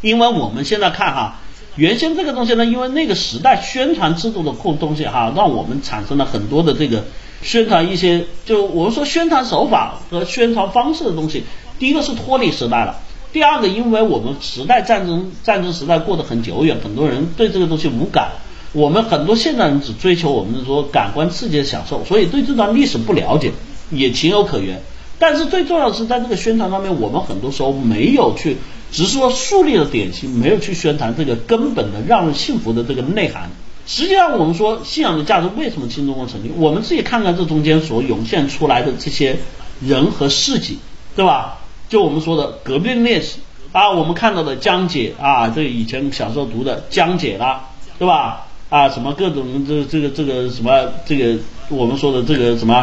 [0.00, 1.40] 因为我们现在看哈，
[1.74, 7.04] 原先这个东西呢，因为那个时代宣传制度的空东西哈，让我们产生了很多的这个
[7.42, 11.44] 宣传一些，就我们说宣传手法和宣传方式的东西。
[11.78, 13.00] 第一个是脱离时代了，
[13.32, 18.30] 第二个因为我们时代战争战争时代过得很久远，很多人对这个东西无感。
[18.72, 23.52] 我们很多现代人只追求我们说感官刺激的享受，所以对这段历史不了解。
[23.90, 24.82] 也情有可原，
[25.18, 28.56] 但是最重要的是在这个宣传方面，我们很多时候没有去，
[28.92, 33.50] 只是说树立了典型，没有去宣传这个根本的让人信服的这个内涵。
[33.86, 36.50] 实际上，我们说信仰的价值为什么新中国成立？
[36.56, 39.38] 我们自己看看这中间所涌现出来的这些
[39.80, 40.78] 人和事迹，
[41.14, 41.58] 对吧？
[41.88, 43.36] 就我们说的革命烈士
[43.70, 48.46] 啊，我们看到的江姐啊，这以前小时候读的江姐啦，对吧？
[48.68, 52.74] 啊，什么各种这这个这个什么这个我们说的这个什么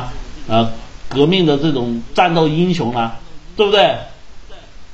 [0.48, 0.72] 啊？
[1.14, 3.20] 革命的这种战斗英雄啊，
[3.56, 3.96] 对不对？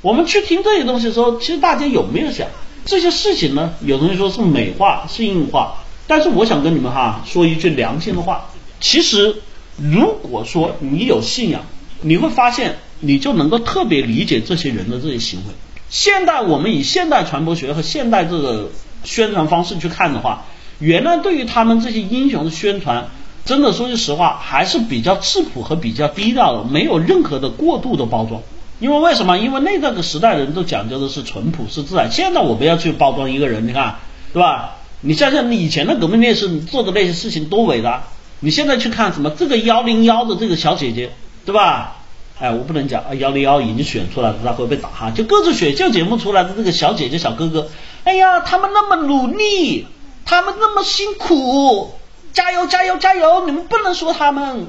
[0.02, 2.48] 我们去听这些东西的时候，其实大家有没有想
[2.86, 3.74] 这些事情呢？
[3.84, 9.36] 有同学说是美化、是硬化，但是我想跟你们哈说一句良心的话，其实
[9.76, 11.62] 如果说你有信仰，
[12.00, 15.54] 你会发现你就能够特别理解这些人的这些行为。
[15.90, 18.70] 现代我们以现代传播学和现代这个
[19.04, 20.46] 宣传方式去看的话，
[20.78, 23.08] 原来对于他们这些英雄的宣传。
[23.44, 28.42] 真的说句实话，还是比较质朴和比较低调的，没有任何的过度的包装。
[28.78, 29.38] 因为为什么？
[29.38, 32.10] 因为那个时代人都讲究的是淳朴是自然。
[32.10, 33.96] 现在我们要去包装一个人，你看，
[34.32, 34.76] 对吧？
[35.02, 38.04] 你想想，你以前的革命烈士做的那些事情多伟大！
[38.40, 41.10] 你现在去看什么这个幺零幺的这个小姐姐，
[41.44, 41.98] 对吧？
[42.38, 45.10] 哎，我不能讲啊，幺零幺已经选出来了，他会被打哈。
[45.10, 47.68] 就各种选秀节目出来的这个小姐姐、小哥哥，
[48.04, 49.86] 哎呀，他们那么努力，
[50.24, 51.92] 他们那么辛苦。
[52.32, 53.46] 加油加油加油！
[53.46, 54.66] 你们不能说他们，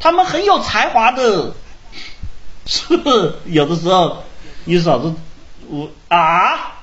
[0.00, 1.54] 他们很有才华的，
[2.66, 2.84] 是
[3.46, 4.24] 有的时候，
[4.64, 5.14] 你嫂子
[5.68, 6.74] 我啊，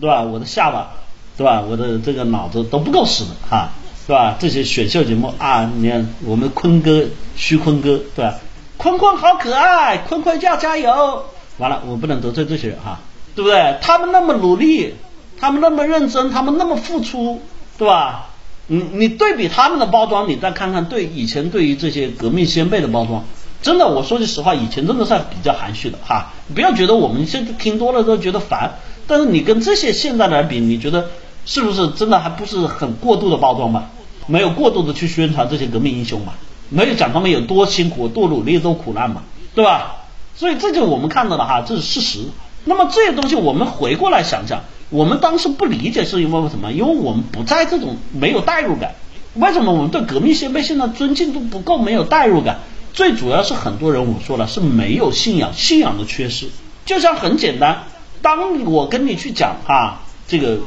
[0.00, 0.22] 对吧？
[0.22, 0.90] 我的下巴，
[1.36, 1.62] 对吧？
[1.62, 3.70] 我的这个脑子都不够使的哈，
[4.06, 4.36] 对吧？
[4.38, 7.04] 这些选秀节目啊，你看我们坤哥
[7.36, 8.34] 徐坤哥，对吧？
[8.76, 11.24] 坤坤好可爱，坤坤要加油！
[11.58, 12.98] 完了，我不能得罪这些人哈，
[13.34, 13.78] 对不对？
[13.80, 14.94] 他们那么努力，
[15.40, 17.40] 他们那么认真，他们那么付出，
[17.78, 18.30] 对吧？
[18.66, 23.24] 你你对比他们的包装，你再看看对以前对于这些革命先辈的包装，
[23.60, 26.32] 真的我说句实话，以前真的是比较含蓄的哈。
[26.54, 31.10] 不要觉得我们现在听多了都觉得烦，但是你跟这些现在来比，你觉得
[31.44, 33.90] 是不是真的还不是很过度的包装吧？
[34.26, 36.32] 没有过度的去宣传这些革命英雄嘛？
[36.70, 39.22] 没有讲他们有多辛苦、多努力、多苦难嘛？
[39.54, 39.96] 对吧？
[40.34, 42.20] 所以这就我们看到的哈，这是事实。
[42.64, 44.62] 那么这些东西我们回过来想想。
[44.90, 46.72] 我们当时不理解是因为什么？
[46.72, 48.94] 因为我们不在这种没有代入感。
[49.34, 51.78] 为什么我们对革命先辈现在尊敬度不够？
[51.78, 52.60] 没有代入感，
[52.92, 56.50] 最主要是很多人我说了是没有信仰，信仰的缺失。
[56.86, 57.84] 就像很简单，
[58.22, 60.60] 当我跟你去讲啊，这个，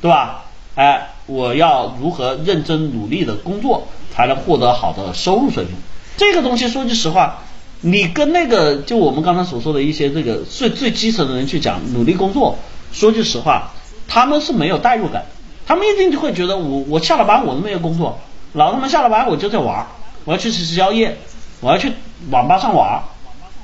[0.00, 0.44] 对吧？
[0.74, 5.74] 哎，我要如何认真努力的工作才能获得好的收入水平？
[6.16, 7.42] 这个东西说句实话，
[7.82, 12.58] 你跟那个就我们刚才所说的一些这个最最基层的人去讲努力工作。
[12.92, 13.70] 说句实话，
[14.08, 15.26] 他们是没有代入感，
[15.66, 18.20] 他们一定就会觉得我我下了班我都没有工作，
[18.52, 19.86] 老子们下了班我就在玩，
[20.24, 21.16] 我要去吃宵夜，
[21.60, 21.92] 我要去
[22.30, 23.04] 网吧上网，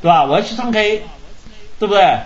[0.01, 0.25] 对吧？
[0.25, 1.03] 我要去唱 K，
[1.79, 2.19] 对不对？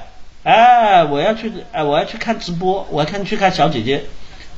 [0.42, 4.04] 哎，我要去哎，我要去看直播，我要看去看小姐姐，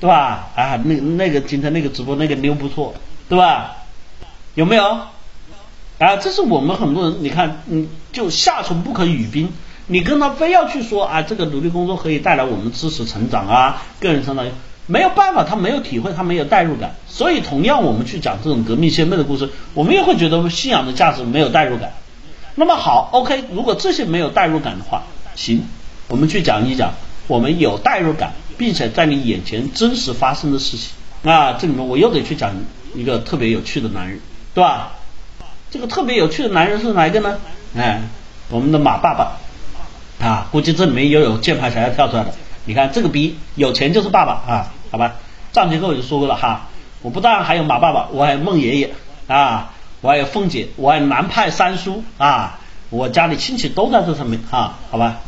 [0.00, 0.48] 对吧？
[0.54, 2.94] 啊，那那个今天那个直播那个妞不错，
[3.28, 3.76] 对吧？
[4.54, 4.84] 有没有？
[5.98, 9.52] 啊，这是我们很多人，你看，嗯，就夏虫不可语冰。
[9.92, 14.46] 你跟他非要去说啊，这个努力工作可以带来我们知识成长啊，个人成长，
[14.86, 16.94] 没有办法，他没有体会，他没有代入感。
[17.06, 21.92] 所以，同样我们去讲这种革命先辈的故事，我们也会觉得信仰的价值没有代入感。
[22.54, 25.02] 那么好，OK，如果这些没有代入感的话，
[25.34, 25.66] 行，
[26.08, 26.94] 我们去讲一讲
[27.26, 30.88] 我们有代入感，并且在你眼前真实发生的事情。
[31.30, 32.54] 啊，这里面我又得去讲
[32.94, 34.20] 一个特别有趣的男人，
[34.54, 34.92] 对吧？
[35.70, 37.38] 这个特别有趣的男人是哪一个呢？
[37.76, 38.00] 哎，
[38.48, 39.36] 我们的马爸爸。
[40.22, 42.32] 啊，估计这里面又有键盘侠要跳出来的。
[42.64, 45.14] 你看这个逼有钱就是爸爸啊，好吧？
[45.52, 46.68] 上节课我就说过了哈，
[47.02, 48.94] 我不但还有马爸爸，我还有孟爷爷
[49.26, 55.18] 啊，我还有凤姐，我还有南派三叔啊，我家里亲戚都在这上面啊，好吧？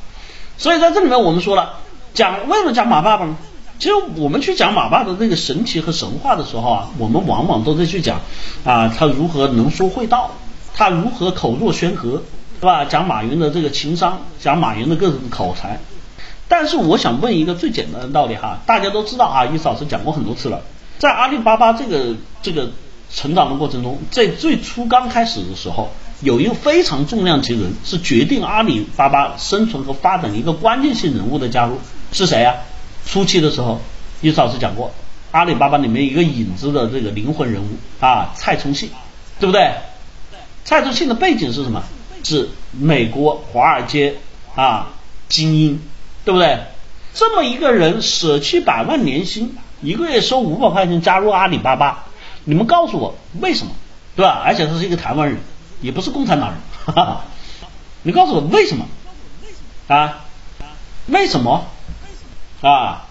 [0.59, 1.73] 所以在这里面我们说了，
[2.15, 3.37] 讲为什么讲马爸爸呢？
[3.81, 8.21] 其实我们去讲马爸的那个神奇和神话的时候啊，我们往往都在去讲
[8.65, 10.31] 啊，他如何能说会道，
[10.73, 12.23] 他如何口若悬河。
[12.64, 12.87] 是吧？
[12.87, 15.79] 讲马云的这个情商，讲马云的各种口才。
[16.48, 20.62] 但是我想问一个最简单的道理哈，大家都知道啊，于老师讲过很多次了，
[20.98, 22.70] 在阿里巴巴这个这个
[23.12, 25.90] 成长的过程中，在最初刚开始的时候，
[26.22, 31.79] 有一个非常重量级人，是决定阿里巴巴生存和发展一个关键性人物的加入，
[32.12, 32.55] 是谁啊？
[33.05, 33.79] 初期的时候，
[34.22, 34.90] 于老师讲过，
[35.33, 37.68] 阿里巴巴里面一个影子的这个灵魂人物
[38.00, 38.88] 啊，蔡崇信，
[39.38, 39.70] 对不对？
[40.64, 41.83] 蔡崇信的背景是什么？
[42.25, 44.17] 是美国华尔街
[44.57, 44.89] 啊
[45.29, 45.81] 精英，
[46.25, 46.59] 对不对？
[47.13, 52.07] 这么一个人舍弃百万年薪，一个月收五百块钱加入阿里巴巴，
[52.45, 53.73] 你们告诉我为什么？
[54.17, 54.43] 对吧？
[54.45, 55.39] 而且他是一个台湾人，
[55.81, 57.25] 也不是共产党人，哈哈。
[58.03, 58.87] 你告诉我为什么？
[59.87, 60.25] 啊？
[61.07, 61.67] 为什么？
[62.63, 63.07] 啊？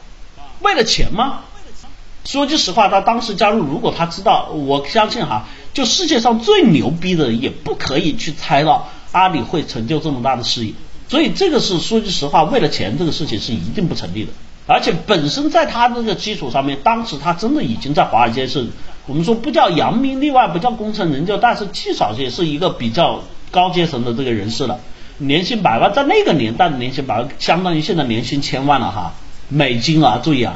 [0.59, 1.41] 为了钱吗？
[2.25, 8.89] 说句实话，他当时加入，如果他知道，我相信哈，就世界上最牛逼的人也不可以去猜到。
[9.13, 10.73] 阿里会成就这么大的事业，
[11.07, 14.31] 所以这个是说句实话，为了钱这个事情是一定不成立的。
[14.65, 18.65] 而且本身在他这个基础上面，当时他真的已经在华尔街是，
[19.05, 24.79] 我们说不叫扬名立万，不叫功成名就，但是至少也是一个比较高阶层的这个人士了。
[25.19, 29.13] 年薪百万，在那个年代的年薪百万，相当于现在年薪千万了哈，
[29.49, 30.55] 美金啊，注意啊，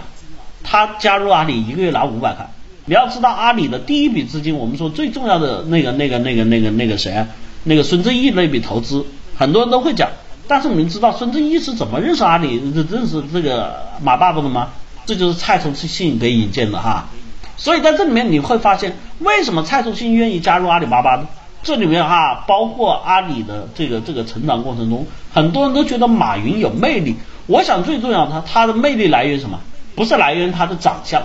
[0.64, 2.50] 他加入阿里一个月拿五百块。
[2.86, 7.26] 你要知道阿里的第一笔资金，我们说最重要的那个那个那个那个那个谁？
[7.64, 9.06] 那个孙正义那笔投资，
[9.38, 10.10] 很多人都会讲，
[10.48, 14.70] 但是你们知道孙正义是怎么认识阿里、认识这个马爸爸的吗？
[15.06, 17.08] 这就是蔡崇信给引荐的哈。
[17.56, 21.28] 所以在这里面你会发现，为什么蔡崇信愿意加入阿里巴巴呢？
[21.64, 27.16] 这里面哈，包括阿里的这个这个成长过程中，很多人都觉得马云有魅力。
[27.48, 29.60] 我想最重要的，他他的魅力来源什么？
[29.96, 31.24] 不是来源他的长相，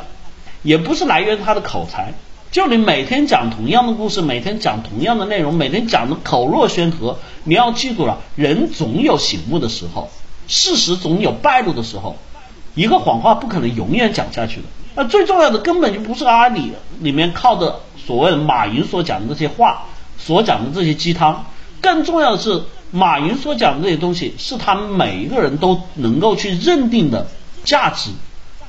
[0.62, 2.14] 也不是来源他的口才。
[2.52, 10.10] 就你每天讲同样的故事，每天讲同样的内容，每天讲的口若悬河，你要记住了，人总有醒悟的时候，
[10.48, 12.18] 事实总有败露的时候，
[12.74, 14.64] 一个谎话不可能永远讲下去的。
[14.94, 19.86] 那最重要的根本就不是阿里里面靠的所谓的马云所讲的这些话，
[20.18, 21.46] 所讲的这些鸡汤，
[21.80, 27.28] 更重要的是马云所讲的这些东西是他们每一个人都能够去认定的
[27.64, 28.10] 价值，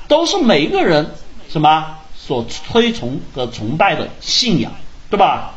[0.07, 1.11] 都是每一个人
[1.49, 1.97] 什么？
[2.25, 4.71] 所推崇和崇拜的信仰，
[5.09, 5.55] 对吧？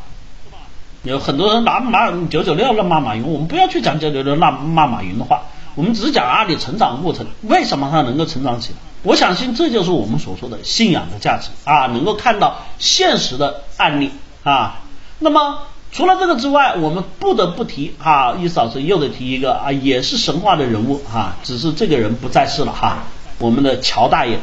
[1.04, 5.42] 有很多人拿马九九六来骂马云，我们不要去讲九九六骂骂马云的话，
[5.76, 8.78] 我们只讲阿里成长过程，为什么它能够成长起来？
[9.04, 14.10] 我相信这就是我们所说的信仰的价值啊，能够看到现实的案例
[14.42, 14.80] 啊。
[15.20, 15.60] 那么
[15.92, 23.04] 除了这个之外，我们不得不提啊，意思老师又得提一个啊，也是神话的人物哈，只是这个人不在世了哈，
[23.38, 24.40] 我们的乔大爷，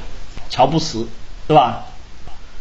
[0.50, 1.10] 乔布斯，
[1.46, 1.84] 对吧？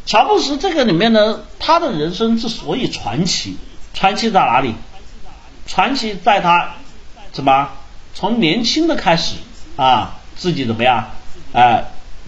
[0.04, 3.56] 乔布斯这个里面呢，他的人生之所以传奇，
[3.94, 4.74] 传奇在哪里？
[5.66, 6.74] 传奇在他
[7.30, 7.68] 怎么
[8.14, 9.36] 从年轻的开始
[9.76, 11.10] 啊，自己怎么样？
[11.52, 11.84] 哎，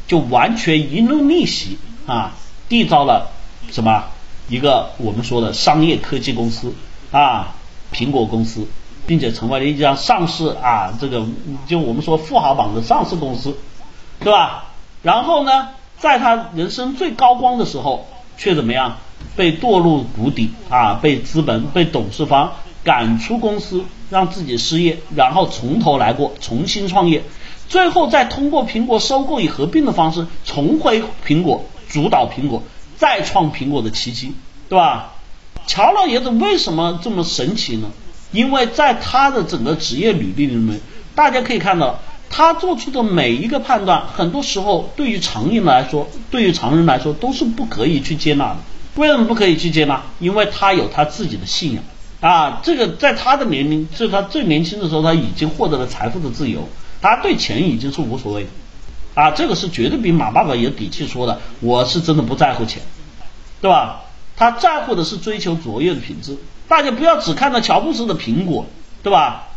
[0.06, 2.32] 就完全一路逆袭啊，
[2.68, 3.30] 缔造了
[3.72, 4.04] 什么
[4.48, 6.74] 一个我们说的商业科技公司
[7.10, 7.54] 啊，
[7.92, 8.68] 苹果公司，
[9.04, 11.26] 并且成为了一家上市啊，这个
[11.66, 13.58] 就我们说富豪榜的上市公司，
[14.20, 14.66] 对吧？
[15.02, 15.70] 然后呢？
[16.04, 18.98] 在他人生最高光的时候，却怎么样？
[19.36, 20.98] 被堕入谷底啊！
[21.00, 22.52] 被资本、被董事方
[22.84, 27.22] 赶出公司，让自己失业，然后从头来过，重新创业。
[27.70, 32.62] 最后再通过苹果收购与合并的方式重回苹果，主导苹果，
[32.98, 34.34] 再创苹果的奇迹，
[34.68, 35.14] 对吧？
[35.66, 37.90] 乔老爷子为什么这么神奇呢？
[38.30, 40.82] 因为在他的整个职业履历里面，
[41.14, 42.00] 大家可以看到，
[42.36, 48.56] 他做出的每一个判断，很多时候对于常人来说，对于常人来说都是不可以去接纳的。
[48.96, 50.02] 为什么不可以去接纳？
[50.18, 51.84] 因为他有他自己的信仰
[52.18, 52.60] 啊！
[52.64, 56.68] 这个在他的年龄，是他最年轻的时候，他已经获得了财富的自由，
[57.00, 58.48] 他对钱已经是无所谓
[59.14, 59.30] 啊！
[59.30, 62.82] 这个是绝对比马爸爸有底气说的，我是真的不在乎钱，
[63.60, 64.00] 对吧？
[64.36, 66.36] 他在乎的是追求卓越的品质。
[66.66, 68.66] 大家不要只看到乔布斯的苹果，
[69.04, 69.50] 对吧？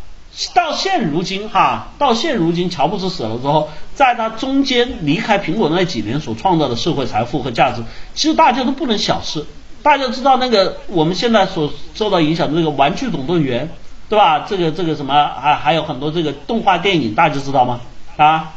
[0.54, 7.82] 到现如今哈，到现如今，乔布斯死了之后，在他中间离开苹果那几年所创造的社会财富和价值，
[8.14, 9.44] 其实大家都不能小视。
[9.82, 13.66] 大家知道那个我们现在所受到影响的这个《玩具总动员》，
[14.08, 14.40] 对吧？
[14.40, 17.80] 这个这个什么还还有很多这个动画电影，大家知道吗？
[18.16, 18.54] 啊，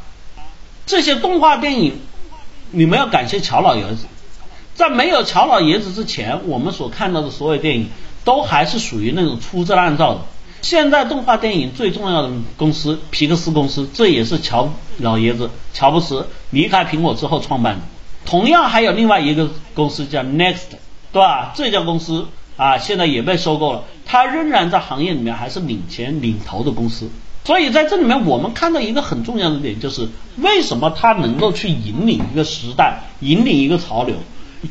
[0.85, 1.99] 这些动画电影，
[2.71, 4.05] 你们要感谢乔老爷子。
[4.75, 7.89] 在没有乔老爷子之前，我们所看到的所有电影
[8.23, 10.21] 都还是属于那种粗制滥造的。
[10.61, 17.81] 现在动画电影最重要的公司皮克斯公司，这也是乔老爷子乔布斯离开苹果之后创办的。
[18.25, 20.69] 同样还有另外一个公司叫 Next，
[21.11, 21.53] 对吧？
[21.55, 27.09] 这家公司啊，现在也被收购了，它仍然在行业里面还是领前领头的公司。
[27.43, 30.07] 所以在这里面，我们看到一个很重要的点，就是
[30.37, 34.15] 为什么它能够去引领一个时代，引领一个潮流，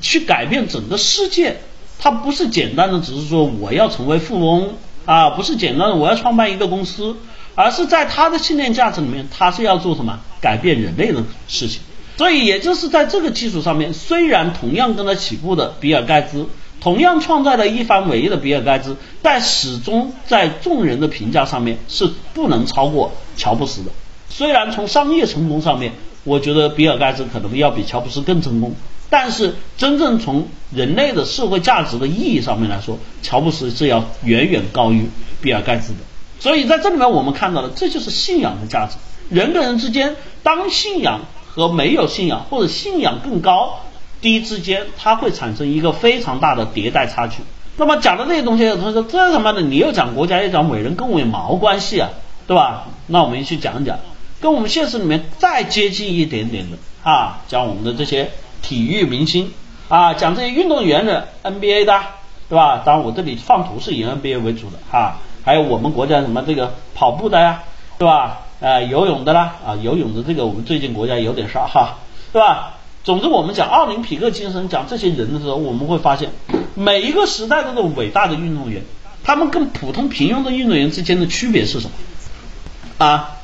[0.01, 1.57] 去改变整个世界。
[1.99, 4.75] 它不是简单的只是说我要成为富翁。
[5.11, 7.17] 啊，不是简单的我要创办一个公司，
[7.57, 11.81] 而是在他的信念价值里面，他是要做什么改变人类的事情。
[12.17, 16.47] 所以也就是在这个基础上面，虽然同样跟他起步的比尔盖茨，
[16.81, 23.91] 同样创造了一番伟业的比尔盖茨，但始终在众人的评价上面是不能超过乔布斯的。
[24.29, 25.93] 虽然从商业成功上面，
[26.23, 28.77] 我觉得比尔盖茨可能要比乔布斯更成功。
[29.11, 35.11] 但是，真正从人类的社会价值的意义上面来说，乔布斯是要远远高于
[35.43, 35.99] 比尔盖茨的。
[36.39, 38.97] 所以在这里面，我们看到了，这就是信仰的价值。
[39.29, 43.81] 人跟人之间，当信仰和没有信仰，或者信仰更高
[44.21, 47.39] 低之间，它会产生一个非常大的迭代差距。
[47.77, 52.11] 那么讲的这些东西，有同学说这他妈的，你又讲国家，又讲伟人，跟我有毛关系啊，
[52.47, 52.87] 对吧？
[53.09, 53.99] 那我们去讲讲，
[54.41, 58.31] 跟我们现实里面再接近一点点的啊，讲我们的这些。
[58.63, 59.53] 体育明星
[59.89, 62.01] 啊，讲这些运动员的 NBA 的，
[62.49, 62.83] 对吧？
[62.85, 67.63] 当然我这里放图是以 NBA 为主的哈，还有我们国家什么这个跑步的呀，
[67.99, 68.41] 对吧？
[68.61, 71.99] 呃，游泳的啦，啊，游泳的这个我们最近国家有点少哈，
[72.33, 72.75] 对吧？
[73.03, 76.31] 总之我们讲奥林匹克精神，讲这些人的时候，我们会发现
[76.75, 78.83] 每一个时代的这种伟大的运动员，
[79.25, 83.07] 他们跟普通平庸的运动员之间的区别是什么？
[83.07, 83.39] 啊，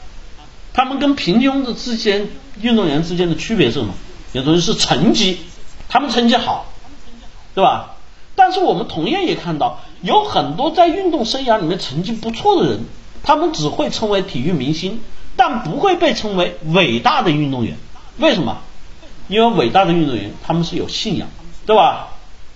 [0.75, 2.29] 他们跟平庸的之间
[2.61, 3.95] 运动员之间的区别是什么？
[4.37, 5.39] 有东西是成绩，
[5.89, 6.66] 他们成绩好，
[7.55, 7.95] 对吧？
[8.34, 12.80] 但是我们同样也看到，有很多在运动生涯里面成绩不错的人，
[13.22, 15.01] 他们只会成为体育明星，
[15.37, 17.78] 但不会被称为伟大的运动员。
[18.18, 18.59] 为什么？
[19.28, 21.28] 因为伟大的运动员他们是有信仰，
[21.64, 22.09] 对吧？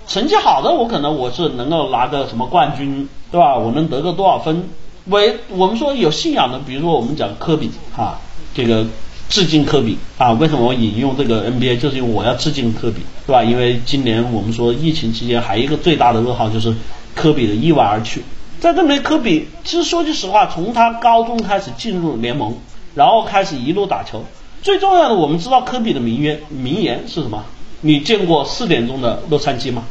[0.07, 3.57] 成绩好的我可能我是能够拿个什么冠军，对吧？
[3.57, 4.69] 我能得个多少分？
[5.07, 8.19] 伟我们说有信仰的，比如说我们讲科比哈，
[8.55, 8.85] 这个。
[9.31, 10.33] 致敬科比啊！
[10.33, 11.79] 为什么我引用这个 NBA？
[11.79, 13.45] 就是因为我要致敬科比，是吧？
[13.45, 16.75] 因为今年我们说疫情期间还有一个最大的噩耗就是
[17.15, 18.23] 科比的意外而去。
[18.59, 22.59] 在这里，科比其实说句实话，从他高中开始进入联盟，
[22.95, 24.25] 然后开始一路打球。
[24.63, 27.45] 最重要的，我们知道科比的名言名言是什么？
[27.83, 29.85] 你见过四点钟的洛杉矶吗？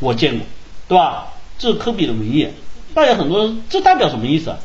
[0.00, 0.46] 我见过，
[0.88, 1.28] 对吧？
[1.56, 2.52] 这是科比的名言。
[2.94, 4.56] 大家很多人，这代表什么意思？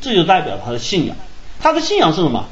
[0.00, 1.16] 这就代表他的信仰。
[1.58, 2.46] 他的信仰是什么？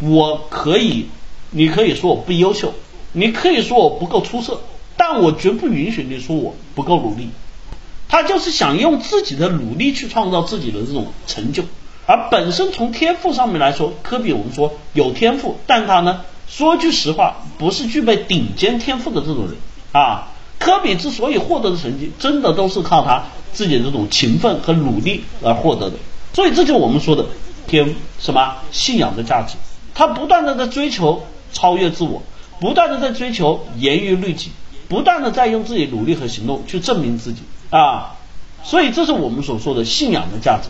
[0.00, 1.06] 我可以，
[1.50, 2.74] 你可以说我不优秀，
[3.12, 4.60] 你可以说我不够出色，
[4.96, 7.28] 但我绝不允许你说我不够努力。
[8.08, 11.62] 他就是想用自己的努力去创造自己的这种成就，
[12.06, 19.56] 而本身从天赋上面来说，科比我们说有天赋，但他呢，说句实话，不是具备顶尖天赋的这种人
[19.92, 20.28] 啊。
[20.58, 25.96] 科比之所以获得的成绩，真的都是靠他自己的这种勤奋和努力而获得的。
[26.34, 27.24] 所以这就是我们说的
[27.66, 29.56] 天什么信仰的价值。
[29.94, 32.22] 他不断的在追求超越自我，
[32.60, 34.50] 不断的在追求严于律己，
[34.88, 38.16] 不断的在用自己努力和行动去证明自己啊，
[38.62, 40.68] 所以这是我们所说的信仰的价值。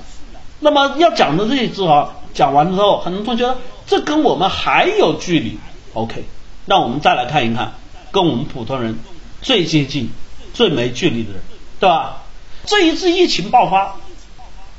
[0.61, 3.57] 那么要讲的这些字啊，讲完之后，很多同学
[3.87, 5.59] 这跟我们还有距离。
[5.95, 6.25] OK，
[6.67, 7.75] 那我们再来看一看，
[8.11, 8.99] 跟我们普通人
[9.43, 10.11] 最接近、
[10.55, 11.43] 最没距离的人，
[11.79, 12.25] 对吧？
[12.67, 13.97] 这一次疫情爆发，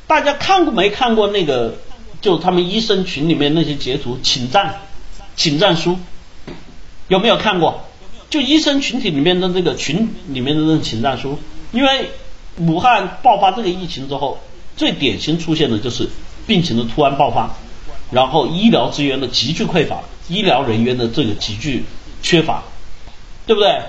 [0.07, 1.75] 大家看过没看过那个？
[2.21, 4.81] 就他们医生群里面那些截图请战，
[5.35, 5.97] 请战书，
[7.07, 7.83] 有没有看过？
[8.29, 11.37] 就医生群体里面的这个群里面的这种请战书，
[11.71, 12.11] 因为
[12.57, 14.39] 武汉爆发这个疫情之后，
[14.77, 16.09] 最典型出现的就是
[16.47, 17.55] 病情的突然爆发，
[18.11, 21.83] 然后医疗资源的急剧匮乏，医疗人员的这个急剧
[22.21, 22.63] 缺乏，
[23.45, 23.81] 对不对？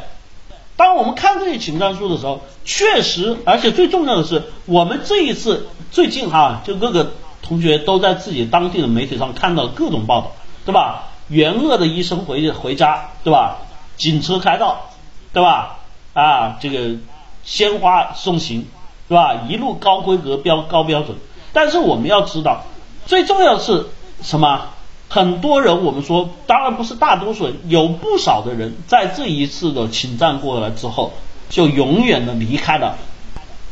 [0.75, 7.13] 当我们看这些请战书的时候，确实，而且最重要的是，我们这一次最近哈，就各个
[7.43, 10.33] 同学都在自己当地的媒体上看到各种报道，
[10.65, 11.09] 对吧？
[11.29, 13.59] 援鄂的医生回回家，对吧？
[13.97, 14.91] 警车开道，
[15.33, 15.79] 对吧？
[16.15, 16.97] 啊，这个
[17.45, 18.67] 鲜花送行，
[19.09, 19.43] 是吧？
[19.49, 21.17] 一路高规格标高标准。
[21.53, 22.65] 但是我们要知道，
[23.07, 23.87] 最重要的是
[24.23, 24.69] 什么？
[25.09, 31.13] 很多人我们说，当然不是大多数人，有不少的人在这一次的侵占过来之后，
[31.51, 32.97] 就永远的离开了。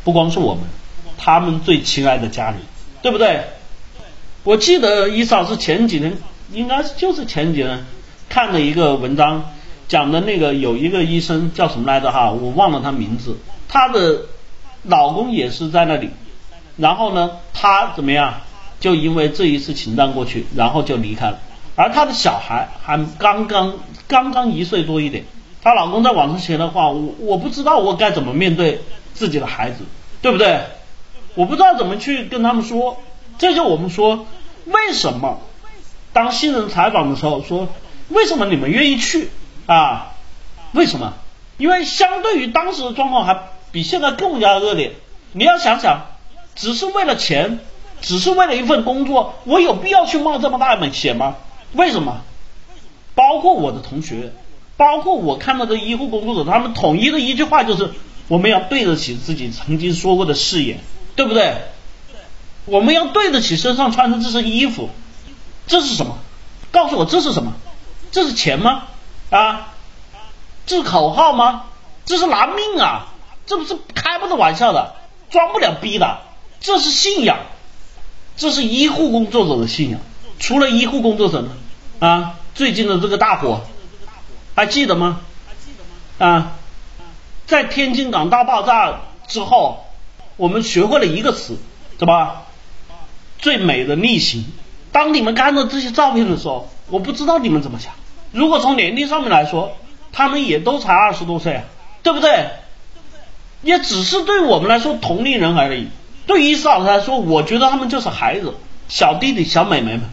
[0.03, 0.63] 不光是我们，
[1.17, 2.59] 他们最亲爱的家人，
[3.01, 3.43] 对不对？
[4.43, 6.17] 我记得伊嫂是前几天，
[6.51, 7.85] 应该就是前几天
[8.27, 9.45] 看了一个文章。
[9.87, 13.37] 讲的那个有一个医生叫什么来着哈，我忘了他名字。
[13.67, 14.21] 她的
[14.83, 16.11] 老公也是在那里，
[16.77, 18.35] 然后呢，她怎么样？
[18.79, 21.39] 就因为这一次侵占过去，然后就离开了。
[21.75, 23.73] 而她的小孩还刚刚
[24.07, 25.25] 刚刚一岁多一点。
[25.61, 28.79] 她老公在网上写的话，我我不知道我该怎么面对
[29.13, 29.83] 自己的孩子，
[30.21, 30.61] 对不对？
[31.35, 32.97] 我不知道怎么去跟他们说。
[33.37, 34.25] 这就我们说，
[34.65, 35.39] 为什么
[36.13, 37.69] 当新人采访的时候说，
[38.09, 39.29] 为什么你们愿意去？
[39.65, 40.13] 啊，
[40.73, 41.13] 为什么？
[41.57, 44.93] 因为相对于当时的状况，还比现在更加恶劣。
[45.31, 46.07] 你要想想，
[46.55, 47.59] 只是为了钱，
[48.01, 51.35] 只是为了一份工作，我有必要去冒这么大的险吗？
[51.73, 52.21] 为什么？
[53.13, 54.33] 包括我的同学，
[54.77, 57.91] 包括我看到的医护工作者，他们统一的一句话就是：
[58.27, 60.79] 我们要对得起自己曾经说过的誓言，
[61.15, 61.55] 对不对？
[62.65, 64.89] 我们要对得起身上穿的这身衣服。
[65.67, 66.17] 这是什么？
[66.71, 67.53] 告诉我这是什么？
[68.11, 68.83] 这是钱吗？
[69.29, 69.73] 啊，
[70.65, 71.63] 这是口号吗？
[72.05, 73.07] 这是拿命啊！
[73.45, 74.95] 这不是开不得玩笑的，
[75.29, 76.19] 装不了逼的。
[76.59, 77.39] 这是信仰，
[78.35, 79.99] 这是医护工作者的信仰。
[80.39, 81.49] 除了医护工作者呢？
[81.99, 83.61] 啊，最近的这个大火，
[84.55, 85.21] 还记得吗？
[86.17, 86.53] 啊，
[87.45, 89.85] 在天津港大爆炸之后，
[90.37, 91.57] 我们学会了一个词，
[91.99, 92.41] 什么？
[93.41, 94.45] 最美的逆行。
[94.91, 97.93] 当你们看到这些照片的时候，我不知道你们怎么想。
[98.31, 99.77] 如果从年龄上面来说，
[100.11, 101.63] 他们也都才二十多岁，
[102.03, 102.49] 对不对？
[103.61, 105.87] 也只是对我们来说同龄人而已。
[106.25, 108.55] 对于老师来说，我觉得他们就是孩子，
[108.87, 110.03] 小弟弟、小妹妹们。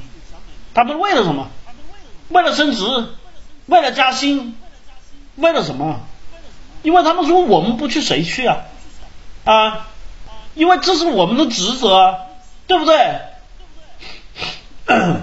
[0.74, 1.48] 他们为了什么？
[2.28, 2.84] 为了升职，
[3.66, 4.54] 为了加薪，
[5.36, 6.00] 为了什么？
[6.82, 8.58] 因为他们说我们不去谁去啊？
[9.44, 9.88] 啊？
[10.54, 12.14] 因为这是我们的职责，啊
[12.68, 12.94] 对不对？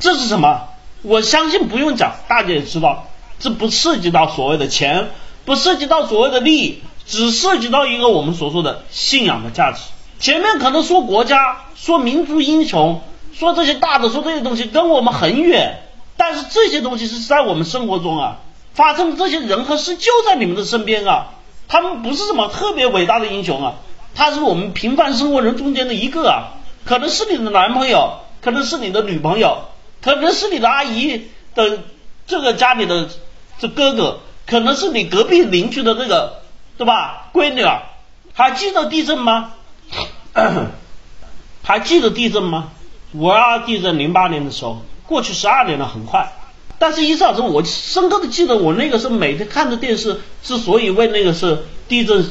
[0.00, 0.68] 这是什么？
[1.02, 3.06] 我相信不用讲，大家也知道，
[3.38, 5.10] 这不涉及到所谓的钱，
[5.44, 9.80] 不涉及到所谓的利益，只涉及到一个我们所说的信仰的价值。
[10.18, 13.02] 前面可能说国家、说民族英雄、
[13.32, 15.82] 说这些大的、说这些东西跟我们很远，
[16.16, 18.38] 但是这些东西是在我们生活中啊
[18.74, 21.26] 发生这些人和事就在你们的身边啊，
[21.68, 23.74] 他们不是什么特别伟大的英雄啊，
[24.16, 29.66] 他是我们平凡生活人中间的一个啊，可能是你的男朋友，可能是你的女朋友。
[30.02, 31.22] 可能是你的阿姨
[31.56, 31.80] 的
[32.28, 33.08] 这个家里的
[33.58, 36.42] 这哥哥，可能是你隔壁邻居的这个
[36.78, 37.30] 对吧？
[37.32, 37.82] 闺女啊，
[38.32, 39.54] 还记得地震吗？
[41.64, 42.68] 还记得地震吗？
[43.14, 46.32] 五二地震零八年的时候，过去十二年了，很快。
[46.78, 52.30] 但是一上子我深刻的记得，我那个时候每天看着电视，之所以为那个是地震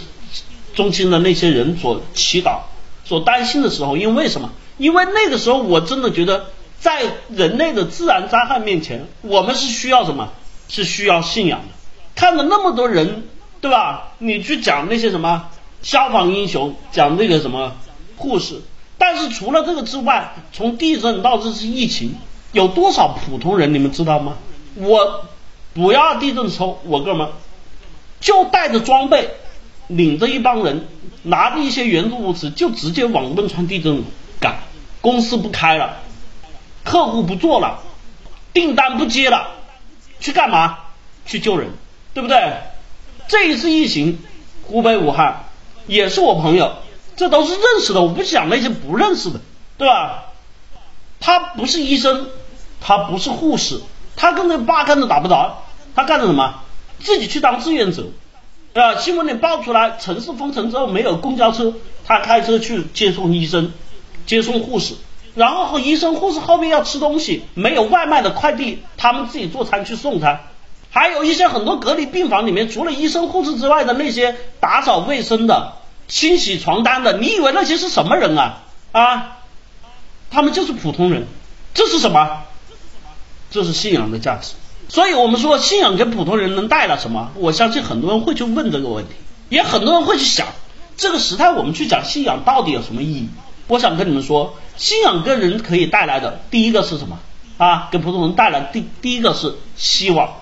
[0.75, 2.59] 中心的那些人所祈祷、
[3.03, 4.51] 所担心的时候，因为什么？
[4.77, 6.47] 因为那个时候我真的觉得。
[6.77, 10.29] 在人类的自然灾害面前，我们是需要什么？
[10.67, 11.65] 是需要信仰的。
[12.13, 13.23] 看了那么多人，
[13.59, 14.11] 对吧？
[14.19, 15.49] 你去讲那些什么
[15.81, 17.71] 消防英雄，讲那个什么
[18.17, 18.61] 护士，
[18.99, 22.13] 但是除了这个之外，从地震到这次疫情，
[22.51, 23.73] 有多少普通人？
[23.73, 24.35] 你们知道吗？
[24.75, 25.25] 我
[25.73, 27.29] 不要地震的时候，我哥们
[28.19, 29.31] 就带着装备，
[29.87, 30.87] 领着一帮人，
[31.23, 34.03] 拿着一些援助物资，就直接往汶川地震
[34.39, 34.59] 赶，
[35.01, 35.97] 公司不开了。
[36.83, 37.79] 客户不做了，
[38.53, 39.47] 订单不接了，
[40.19, 40.79] 去干嘛？
[41.25, 41.69] 去救人，
[42.13, 42.53] 对不对？
[43.27, 44.19] 这一次疫情，
[44.63, 45.45] 湖北武汉
[45.87, 46.73] 也是我朋友，
[47.15, 49.41] 这都是认识的，我不讲那些不认识的，
[49.77, 50.25] 对吧？
[51.19, 52.27] 他不是医生，
[52.81, 53.81] 他不是护士，
[54.15, 55.63] 他跟那八竿子打不着，
[55.95, 56.61] 他干的什么？
[56.99, 58.05] 自己去当志愿者，
[58.75, 61.73] 啊，新闻里爆出来，城市封城之后没有公交车，
[62.05, 63.71] 他开车去接送医生，
[64.25, 64.95] 接送护士。
[65.33, 70.41] 然后和医生护士后面要吃东西，没有外卖的快递，他们自己做餐去送餐。
[70.91, 75.75] 还有一些很多隔离病房里面，除了医生护士之外的那些打扫卫生的、
[76.09, 78.63] 清洗床单的，你以为那些是什么人啊？
[78.91, 79.37] 啊，
[80.29, 81.27] 他们就是普通人。
[81.73, 83.09] 这是什么这是什么？
[83.51, 84.55] 这是信仰的价值。
[84.87, 87.31] 所以我们说，信仰给普通人能带来什么？
[87.35, 89.13] 我相信很多人会去问这个问题，
[89.49, 90.47] 也很多人会去想，
[90.95, 93.29] 这个时代我们去讲信仰到底有什么意义？
[93.67, 97.19] 我想跟你们说，信仰跟人可以带来的第一个是什么？
[97.57, 100.35] 啊，给普通人带来第第一个是希望。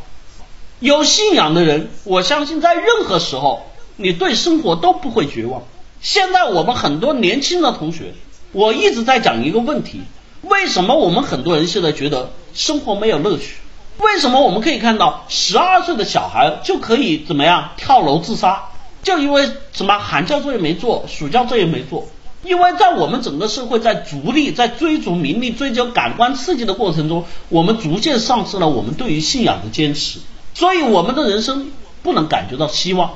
[0.80, 5.64] 有信仰的人，我相信在任何时候，你对生活都不会绝望。
[6.02, 8.14] 现在我们很多年轻的同学，
[8.52, 10.02] 我一直在讲一个问题：
[10.42, 13.56] 为什么我们很多人现在觉得生活没有乐趣？
[13.98, 18.64] 为什么我们可以看到十二岁的小孩就可以怎么样跳楼自杀？
[19.04, 22.08] 就因为什么寒假作业没做，暑假作业没做？
[22.44, 30.20] 因为在我们整个社会在逐利、在追逐名利、追求感官刺激的过程中，我们逐渐丧失了我们对于信仰的坚持。
[30.54, 31.72] 所以我们的人生
[32.02, 33.12] 不能感觉到希望，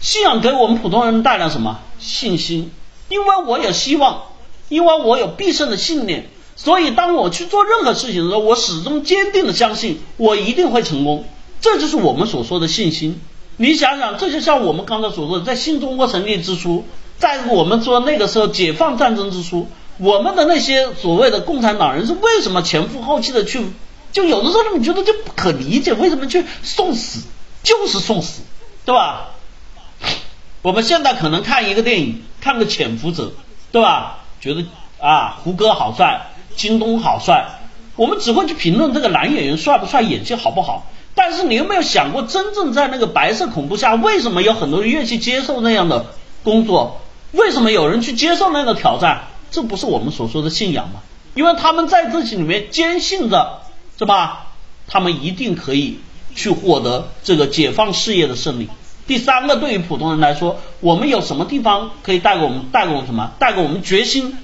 [0.00, 2.70] 信仰给我们普通人带来什么信心？
[3.08, 4.22] 因为我有希望，
[4.68, 6.28] 因为我有必胜的信念，
[6.58, 11.24] 所以当我去做任何事情的时候，我始终坚定的相信我一定会成功。
[11.60, 13.20] 这就是我们所说的信心。
[13.56, 16.84] 你想想，这就像我们刚才所说的，在新中国成立之初，
[17.18, 23.64] 在我们说那个时候解放战争之初，我们的那些所谓的共产党人是为什么前赴后继的去？
[24.10, 27.22] 就有的时候你觉得就不可理解，为什么去送死？
[27.62, 28.42] 就是送死，
[28.84, 29.30] 对吧？
[30.62, 33.26] 我们现在可能看一个电影，看个《潜伏者》，
[33.70, 34.24] 对吧？
[34.40, 34.64] 觉得
[35.00, 37.46] 啊，胡歌好帅，京东好帅，
[37.96, 40.86] 我们只会去评论这个男演员帅不帅，演技好不好。
[41.14, 46.04] 但是你有没有想过，真正在那个白色恐怖下，为什么有很多人愿意去接受那样的
[46.42, 47.00] 工作？
[47.32, 49.22] 为什么有人去接受那样的挑战？
[49.50, 51.00] 这不是我们所说的信仰吗？
[51.34, 53.62] 因为他们在自己里面坚信着。
[53.98, 54.46] 是吧？
[54.86, 55.98] 他们一定可以
[56.32, 58.68] 去获得这个解放事业的胜利。
[59.08, 62.66] 第三个，对于普通人来说，我们有什么地方可以带给我们？
[62.70, 63.32] 带给我们什么？
[63.40, 64.38] 带给我们决心。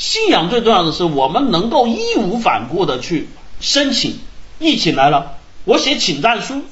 [0.00, 3.28] 信仰最重要的是，我们能够义无反顾的去
[3.60, 4.18] 申请。
[4.58, 5.36] 疫情来了，
[5.66, 6.62] 我写请战书，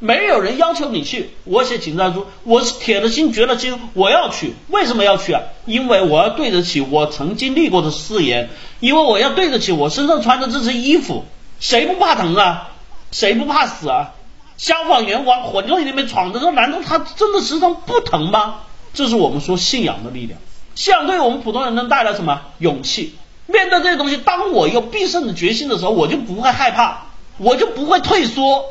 [0.00, 4.54] 没有人要求你去，我写请战书，我是铁了心、绝了心，我要去。
[4.66, 5.42] 为什么要去啊？
[5.64, 11.24] 因为我要对得起我曾经立过的誓言，因为我要对得起我身上穿的这身衣服。
[11.60, 12.70] 谁不怕疼啊？
[13.12, 14.10] 谁不怕死啊？
[14.56, 18.62] 消防员往火堆里面闯的时候，难道他真的身上不疼吗？
[18.92, 20.40] 这是我们说信仰的力量。
[20.74, 22.40] 信仰对于我们普通人能带来什么？
[22.58, 23.14] 勇气。
[23.46, 27.06] 面对这些东西，当我有必胜的决心的时候，我就不会害怕，
[27.38, 28.64] 我就不会退缩，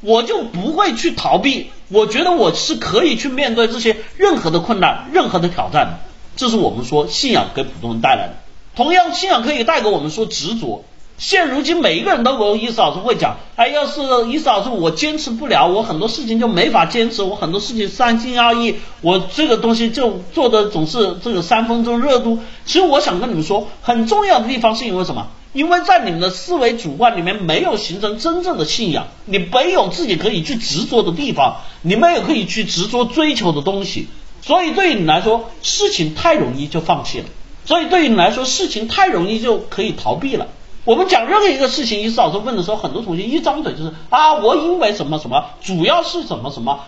[0.00, 1.70] 我就不会去逃避。
[1.88, 5.98] 我觉得我是可以去面对这些任何的困难、任何的挑战的。
[6.36, 8.34] 这是我们说信仰给普通人带来的。
[8.74, 10.84] 同样，信仰可以带给我们说执着。
[11.18, 22.38] 现如今每一个人都跟伊嫂子会讲，哎，要是伊嫂子我坚持不了，我很多事情就没法坚持，我很多事情三心二意，我这个东西就做的总是这个三分钟热度。
[22.66, 25.28] 其实我想跟你们说，很重要的地方是因为什么？
[25.54, 34.08] 因为在你们的思维主观里面没有形成真正的信仰，你没有自己可以去执着的地方，你没有可以去执着追求的东西，
[34.42, 37.24] 所以对于你来说，事情太容易就放弃了，
[37.64, 40.48] 所以对于你来说，事情太容易就可以逃避了。
[40.86, 46.84] 我们讲任何一个事情，一次老师问的时候，很多同学一张嘴就是啊，我因为什么什么，主要是什么什么，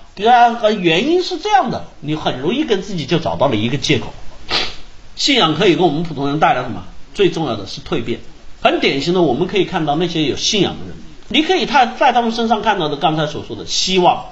[0.61, 4.07] 和原因是这样的，你很容易跟自己就找到了一个借口。
[5.16, 6.84] 信仰可以给我们普通人带来什么？
[7.12, 8.20] 最重要的是蜕变。
[8.62, 10.96] 很典型的，我们可以看到那些有信仰的人，
[11.26, 14.26] 你可以他在他们身上看到的刚才所说的希望、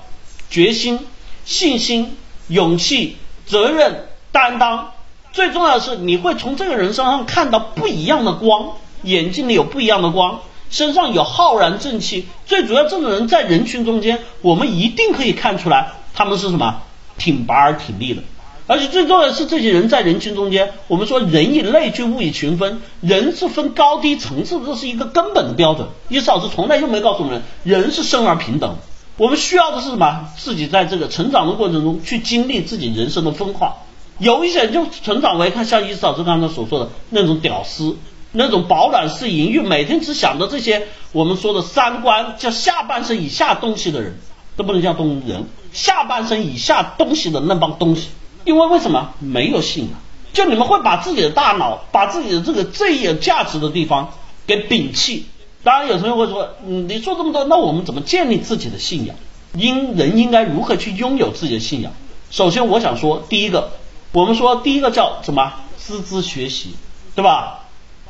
[0.49, 1.01] 决心、
[1.45, 4.93] 信心、勇气、责任、担当。
[5.33, 8.75] 最重要的是，你会从这个人身上看到不一样的光。
[9.07, 12.27] 眼睛里有不一样的光，身上有浩然正气。
[12.45, 16.83] 最主要，这种人在人群中间，我们一定可以看出来他们是什么，
[17.17, 18.23] 挺拔而挺立的。
[18.69, 25.87] 而且最重要的是，这些人在人群中间，我们说人以类聚，物以群分，人是分高低层次，这是一个根本的标准。
[26.09, 28.77] 伊斯老师从来就没告诉我们，人是生而平等。
[29.19, 30.29] 我们需要的是什么？
[30.37, 33.77] 自己在这个成长的过程中去经历自己人生的分化。
[34.19, 37.97] 有一些人就成长为看像伊斯老师刚才所说的那种屌丝。
[38.37, 44.19] 那种饱暖式淫欲，每天只想着这些我们说的三观，叫下半身以下东西的人，
[44.57, 48.09] 都不能叫东人，下半身以下东西的那帮东西，
[48.45, 49.93] 因为为什么没有信仰？
[50.33, 54.13] 就你们会把自己的大脑，把自己的这个最有价值的地方
[54.47, 55.27] 给摒弃。
[55.65, 59.17] 当然，有同学会说，你说这么多，那我们怎么建立自己的信仰？
[59.55, 61.93] 应人应该如何去拥有自己的信仰？
[62.31, 63.71] 首先，我想说，第一个，
[64.13, 65.55] 我们说第一个叫什么？
[65.81, 66.75] 孜孜学习，
[67.15, 67.66] 对吧？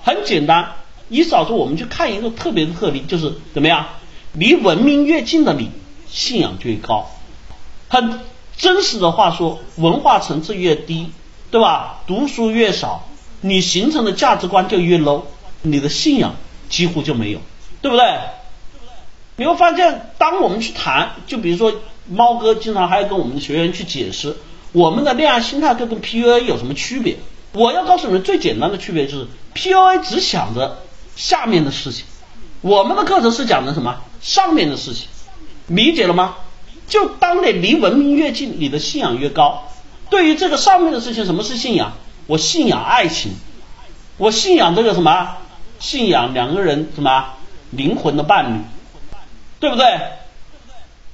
[0.07, 0.75] 很简单，
[1.09, 3.87] 你少说我们去看一个特别的特例，就是怎么样？
[4.35, 5.73] 离文明越近的你，
[6.07, 7.11] 信仰就越高。
[7.89, 8.21] 很
[8.57, 11.11] 真实的话说，文化层次越低，
[11.51, 12.03] 对吧？
[12.07, 13.09] 读书越少，
[13.41, 15.23] 你形成的价值观就越 low，
[15.63, 16.37] 你的信仰
[16.69, 17.41] 几乎就没有，
[17.83, 18.05] 对不对？
[19.35, 21.73] 你会发现，当我们去谈，就比如说
[22.09, 24.37] 猫哥经常还要跟我们的学员去解释，
[24.71, 27.17] 我们的恋爱心态跟跟 PUA 有什么区别？
[27.57, 30.83] 我要告诉你们最简单的区别就是，PUA 只想着
[31.17, 32.05] 下面的事情，
[32.61, 33.97] 我们的课程是讲的什么？
[34.21, 35.09] 上面的事情，
[35.67, 36.37] 理解了吗？
[36.87, 39.65] 就当你离文明越近，你的信仰越高。
[40.11, 41.95] 对于这个上面的事情，什么是信仰？
[42.27, 43.33] 我信仰爱情，
[44.19, 45.37] 我信仰这个什么？
[45.79, 47.35] 信仰两个人什么
[47.71, 48.61] 灵魂的伴侣。
[49.59, 49.99] 对不对？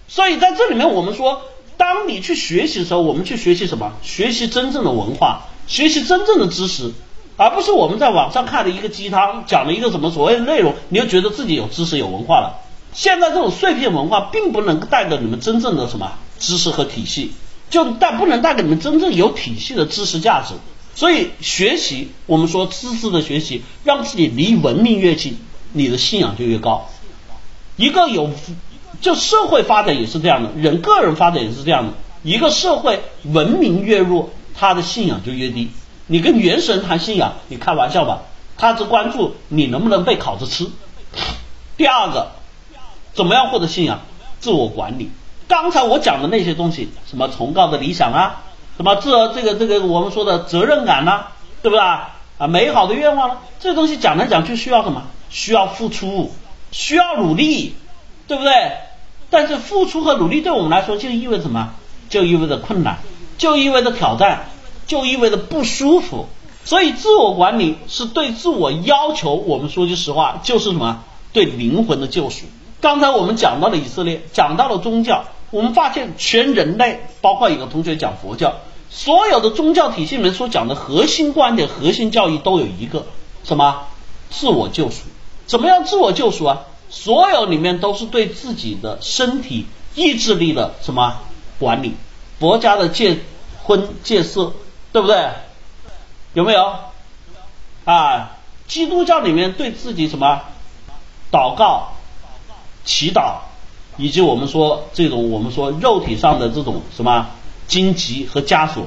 [0.09, 1.43] 所以在这里面，我们说，
[1.76, 3.93] 当你去学习的时候，我们去学习什么？
[4.03, 6.92] 学习真正的文化，学习真正的知识，
[7.36, 12.60] 而不是我们在网上看的一个鸡汤，讲了一个什么所谓的内容，你就觉得自己有知识有文化了。
[12.92, 17.32] 现在这种碎片文化，并不能带给你们真正的什么知识和体系，
[17.70, 20.54] 就但不能带给你们真正有体系的知识价值。
[20.94, 25.38] 所以学习，我们说知识的学习，让自己离文明越近，
[25.72, 26.90] 你的信仰就越高。
[27.76, 28.30] 一个有，
[29.00, 31.94] 就社会发展也是这样的，人个人发展也是这样的。
[32.22, 35.70] 一个社会文明越弱，他的信仰就越低。
[36.07, 38.22] 你跟元神谈信仰，你开玩笑吧？
[38.57, 40.68] 他只关注你能不能被烤着吃。
[41.76, 42.32] 第二个，
[43.14, 44.00] 怎么样获得信仰？
[44.40, 45.11] 自我管理。
[45.48, 48.42] 刚才我讲的那些东西，什么崇高的理想啊，
[48.76, 51.26] 什么这这个这个我们说的责任感呐，
[51.62, 52.11] 对不对啊？
[52.48, 53.36] 美好的愿望呢？
[53.61, 55.05] 这东西讲来讲去需要什么？
[55.30, 56.32] 需要付出。
[56.72, 57.76] 需要努力，
[58.26, 58.72] 对不对？
[59.28, 61.74] 但是付出和努力对我们来说就意味着什么？
[62.09, 62.98] 就意味着困难，
[63.43, 64.51] 就意味着挑战，
[64.86, 66.28] 就意味着不舒服。
[66.64, 69.34] 所以自我管理是对自我要求。
[69.34, 71.03] 我们说句实话，就是什么？
[71.32, 72.45] 对灵魂的救赎。
[72.80, 78.55] 刚才我们讲到了以色列，讲到了宗教，我们发现全人类，包括有个同学讲佛教，
[78.90, 83.07] 所有的宗教体系里面所讲的核心观点、核心教义都有一个
[83.43, 83.86] 什么？
[84.30, 84.99] 自我救赎。
[85.47, 86.61] 怎么样自我救赎啊？
[86.90, 89.66] 所有里面都是对自己的身体
[89.97, 91.16] 意志力的什么
[91.59, 91.97] 管理？
[92.38, 93.18] 佛家的戒
[93.62, 94.52] 婚戒色，
[94.92, 95.28] 对不对？
[96.34, 96.74] 有没有？
[97.84, 98.36] 啊，
[98.66, 100.40] 基督教里面对自己什么
[101.30, 101.94] 祷告、
[102.84, 103.34] 祈祷，
[103.96, 107.28] 以及我们说这种我们说肉体上的这种什么
[107.66, 108.84] 荆棘和枷锁。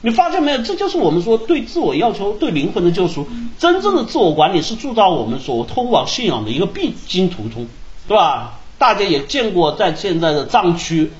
[0.00, 0.58] 你发现没有？
[0.58, 3.26] 这就是我们说对自我要求、对灵魂的救赎。
[3.58, 7.66] 真正的自我管理是铸造我们所通往信仰的一个必经途中，
[8.06, 8.58] 对吧？
[8.76, 11.10] 大家也见过，在现在的藏区，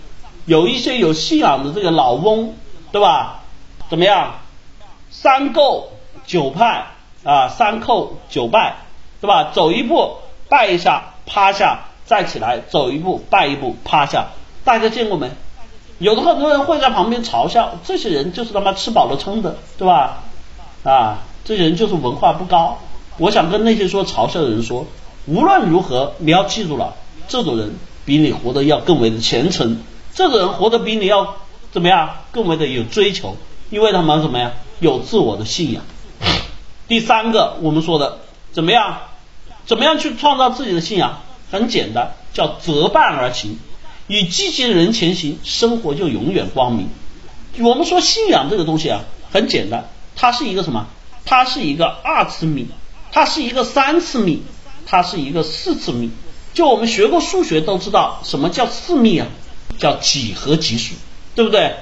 [0.45, 2.55] 有一些有信仰的这个老翁，
[2.95, 3.41] 对吧？
[3.91, 4.35] 怎么样？
[5.11, 5.87] 三叩
[6.29, 6.87] 九拜
[7.25, 8.77] 啊，三叩九拜，
[9.21, 9.51] 对吧？
[9.53, 10.19] 走一步
[10.49, 14.29] 拜一下，趴下再起来，走一步拜一步，趴下。
[14.63, 15.29] 大家见过没？
[15.99, 20.23] 有的很多人会在旁边嘲笑，这些人就是他妈吃饱了撑的，对吧？
[20.85, 22.79] 啊，这些人就是文化不高。
[23.19, 24.87] 我想跟那些说嘲笑的人说，
[25.27, 26.95] 无论如何，你要记住了，
[27.27, 27.75] 这种人
[28.05, 29.83] 比你活得要更为的虔诚，
[30.15, 31.35] 这种人活得比你要
[31.75, 33.37] 怎么样，更为的有追求，
[33.69, 35.83] 因为他们什么呀，有自我的信仰。
[36.87, 38.21] 第三个，我们说的
[38.53, 38.99] 怎么样？
[39.67, 41.23] 怎么样去创造自己的信仰？
[41.51, 43.59] 很简单，叫择伴而行。
[44.07, 46.91] 与积极的人前行，生活就永远光明。
[47.59, 49.01] 我们说信仰这个东西啊，
[49.33, 50.87] 很简单，它是一个什么？
[51.25, 52.69] 它是一个二次幂，
[53.11, 54.43] 它是一个三次幂，
[54.87, 56.11] 它是一个四次幂。
[56.53, 59.27] 就我们学过数学都知道，什么叫四幂啊？
[59.77, 60.95] 叫几何级数，
[61.35, 61.75] 对不对？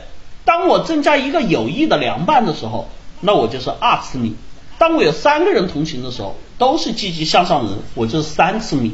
[0.44, 2.88] 当我增加一个有益的良伴的时候，
[3.20, 4.32] 那我就是二次幂；
[4.78, 8.92] 当我有三个人同行的时候，都是积极向上的人，我就是三次幂。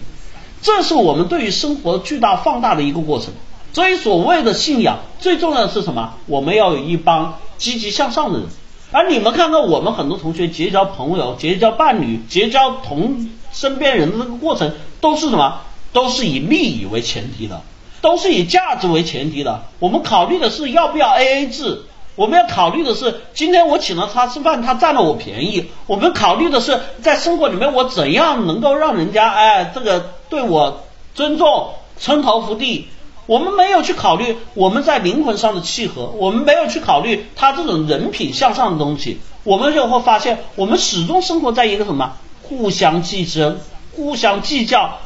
[0.60, 3.32] 这是我们对于生活巨大放大的一个过程。
[3.72, 6.14] 所以所谓的信仰，最重要的是什么？
[6.26, 8.48] 我们要有一帮积极向上的人。
[8.90, 15.60] 而你们看看，我们很多同学结交朋友、结交伴侣、结交同身边人的这个过程，都是什么？
[15.92, 17.62] 都是以利益为前提的，
[18.00, 19.62] 都是以价值为前提的。
[19.78, 21.82] 我们考虑的是要不要 A A 制。
[22.16, 25.70] 我们要考虑的是，今天我请了他吃饭，他占了我便宜。
[25.86, 30.82] 我们考虑的是，在生活里面我怎样能够让人家哎这个对我
[31.14, 32.88] 尊重、称头服地。
[33.26, 39.20] 我们没有去考虑我们在灵魂上的契合，我们没有去考虑他这种人品向上的东西。
[39.44, 43.60] 我们就会发现，我们始终生活在一个什么互相竞争、
[43.94, 44.98] 互相计较。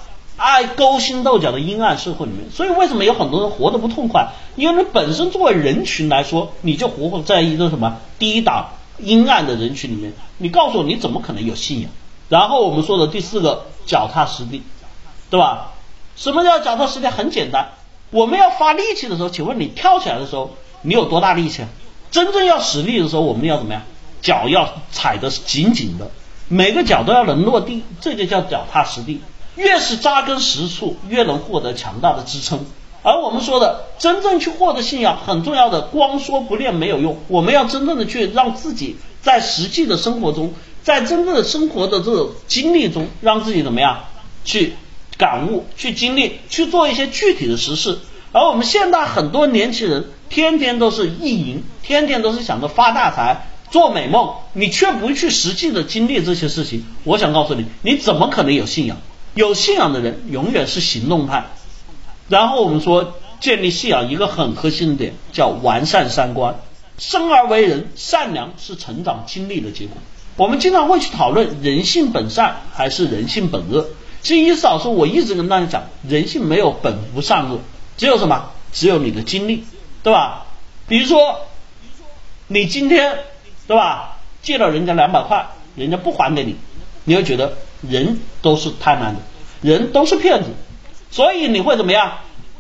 [0.42, 4.32] 爱勾心斗角的阴暗社会里面，所以为什么有很多人活得不痛快？
[4.56, 10.12] 因为你本身作为人群来说，你就活在一个什么低档阴暗的人群里面。
[10.38, 11.88] 你告诉我，你怎么可能有信仰？
[12.28, 14.62] 然后我们说的第四个，脚踏实地，
[15.30, 15.74] 对吧？
[16.16, 17.08] 什么叫脚踏实地？
[17.08, 17.68] 很简单，
[18.10, 20.50] 我们要发力气的时候，请问你跳起来的时候，
[20.82, 21.62] 你有多大力气？
[22.10, 23.82] 真正要使力的时候，我们要怎么样？
[24.20, 26.10] 脚要踩得紧紧的，
[26.48, 29.20] 每个脚都要能落地，这就叫脚踏实地。
[29.62, 32.66] 越是扎根实处，越能获得强大的支撑。
[33.04, 40.52] 而我们说的真正去获得信仰，很重要的，光说不练没有用，我们要真正的去让自己在实际的生活中。
[40.82, 44.00] 在真正的生活的这种经历中，让自己怎么样
[44.44, 44.72] 去
[45.16, 48.00] 感悟、去经历、去做一些具体的实事。
[48.32, 56.84] 而我们现在很多年轻人，天天都是意淫，天天都是想着发大财、做美梦，你却不去实际的经历这些事情。
[57.04, 58.96] 我想告诉你，你怎么可能有信仰？
[59.34, 61.46] 有信仰的人永远是行动派。
[62.28, 66.56] 然后我们说，建立信仰一个很核心的点叫完善三观。
[66.98, 69.96] 生而为人，善良是成长经历的结果。
[70.36, 73.86] 我们经常会去讨论人性本善还是人性本恶。
[74.22, 77.58] 其实意思老师，我一直跟大家讲，人性没有本无善恶，
[77.96, 78.50] 只有什么？
[78.72, 79.64] 只有你的经历，
[80.02, 80.46] 对吧？
[80.86, 81.40] 比如说，
[82.46, 83.18] 你今天
[83.66, 86.56] 对吧，借了人家两百块，人家不还给你，
[87.04, 87.56] 你会觉得
[87.88, 89.16] 人都是贪婪的，
[89.60, 90.50] 人都是骗子，
[91.10, 92.12] 所以你会怎么样？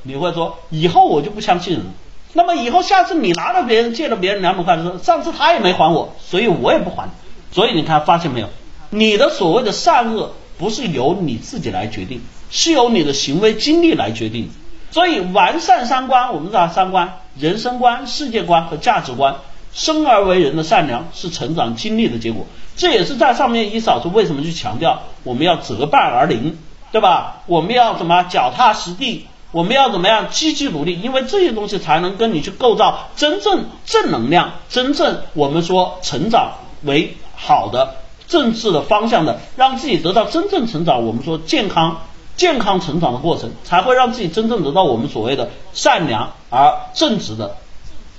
[0.02, 1.90] 你会说以后我就不相信人了。
[2.32, 7.08] 那么以后下次你拿了别人借了别人两百块的时候，上次他也没还我，所以我也不还。
[7.52, 8.48] 所以你看，发现没有？
[8.90, 12.20] 你的所谓的善恶不是由你自己来决定，
[12.50, 14.50] 是由你的行为经历来决定。
[14.90, 19.36] 所以完善三观，我们知道三观：人生观、世界观和价值观。
[19.72, 22.46] 生而为人的善良是成长经历的结果。
[22.76, 26.58] 这也是在上面一扫出为什么去强调我们要择伴而灵，
[26.90, 27.42] 对吧？
[27.46, 29.26] 我们要怎么脚踏实地？
[29.50, 30.98] 我们要怎么样积极努力？
[31.00, 36.52] 因为这些东西才能跟你去构造真正正能量，真正我们说成长
[36.82, 37.16] 为。
[37.34, 37.96] 好的
[38.28, 41.04] 正式的方向的，让自己得到真正成长。
[41.04, 42.02] 我们说健康
[42.36, 47.56] 健康成长的过程，才会让自己真正得到我们所谓的善良而正直的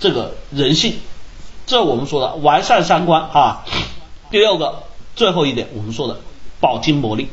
[0.01, 0.95] 这个人性。
[1.65, 3.63] 这我们说的完善三观哈。
[4.29, 4.83] 第六个
[5.15, 6.19] 最后一点，我们说的
[6.59, 7.27] 饱经磨砺。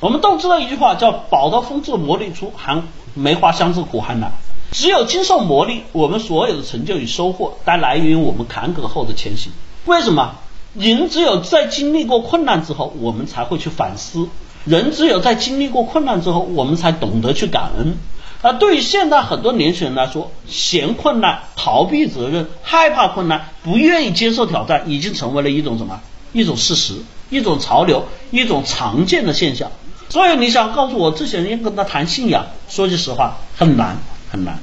[0.00, 4.32] 我们都知道一句话叫“饱得风致磨砺出，含梅花香自苦寒来”。
[4.72, 9.52] 只有经受磨砺，我们所有的成就与收获，才来源于我们坎坷后的前行。
[9.86, 10.34] 为什么？
[10.74, 14.28] 人只有在经历过困难之后，我们才会去反思；
[14.64, 17.98] 人只有在经历过困难之后，我们才懂得去感恩。
[18.42, 26.00] 那对于现在很多年轻人来说，嫌困难、逃避责任、害怕困难、不愿意接受挑战，已经成为了一种什么？
[26.32, 26.94] 一种事实，
[27.30, 29.70] 一种潮流，一种常见的现象。
[30.08, 33.96] 所以你想告诉我，这些人要跟他谈信仰，说句实话，很难
[34.30, 34.58] 很难。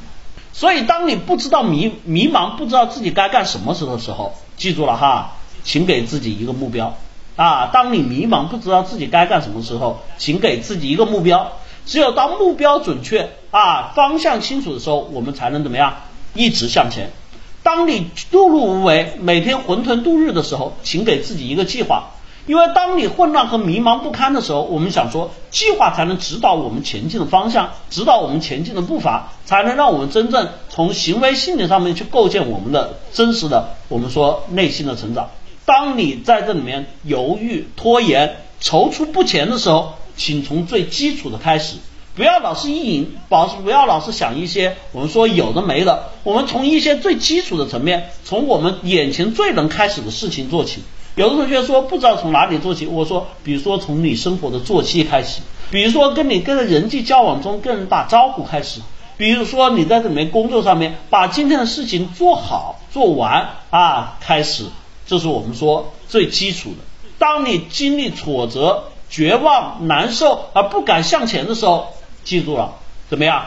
[0.51, 5.33] 所以当你不知道迷迷茫，不知道自己该干什么时的时候，记住了哈。
[5.61, 6.95] 请给自己一个目标
[7.35, 7.69] 啊！
[7.73, 11.51] 当你迷茫不知道自己该干什么时候，请给自己一个目标。
[11.89, 15.95] 只有当目标准确啊，方向清楚的时候，我们才能怎么样
[16.35, 17.09] 一直向前。
[17.63, 22.11] 当你碌碌无为，每天浑沌度日的时候，请给自己一个计划。
[22.45, 35.31] 因为当你混乱和迷茫不堪的时候，我们想说，计划才能指导我们前进的方向，指导我们前进的步伐，才能让我们真正从行为心理上面去构建我们的真实的，我们说内心的成长。
[35.65, 41.77] 当你在这里面犹豫、拖延、踌躇不前的时候，请从最基础的开始，
[42.13, 50.83] 不要老是意淫，保持不要老是想一些我们说有的没的，我们从一些最基础的层面，从我们眼前最能开始的事情做起。
[51.15, 55.41] 有的同学说不知道从哪里做起，我说，比如说从你生活的作息开始，
[55.71, 58.81] 比如说跟你跟人际交往中跟人打招呼开始，
[59.17, 64.65] 比如说你在里面工作上面把今天的事情做好做完啊开始。
[65.07, 66.77] 这是我们说最基础的。
[67.17, 71.93] 当你经历挫折、绝望、难受而不敢向前的时候，
[72.23, 72.75] 记住了，
[73.09, 73.45] 怎么样？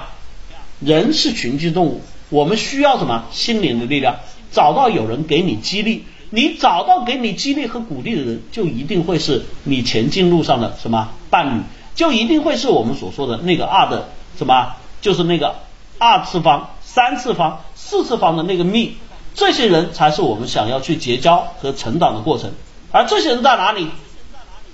[0.81, 3.25] 人是群居动物，我们需要什么？
[3.31, 4.17] 心灵的力量。
[4.51, 11.63] 找到有人给你激励，你找到给你激励和鼓励的人，就一定会是你前进路上的什么伴侣，
[11.95, 15.55] 就一定会是我们所说的那个二的什么，就是那个
[15.99, 18.99] 二次方、三次方、四次方的那个幂。
[19.35, 22.53] 这些人才是我们想要去结交和成长的过程，
[22.91, 23.89] 而这些人在哪里？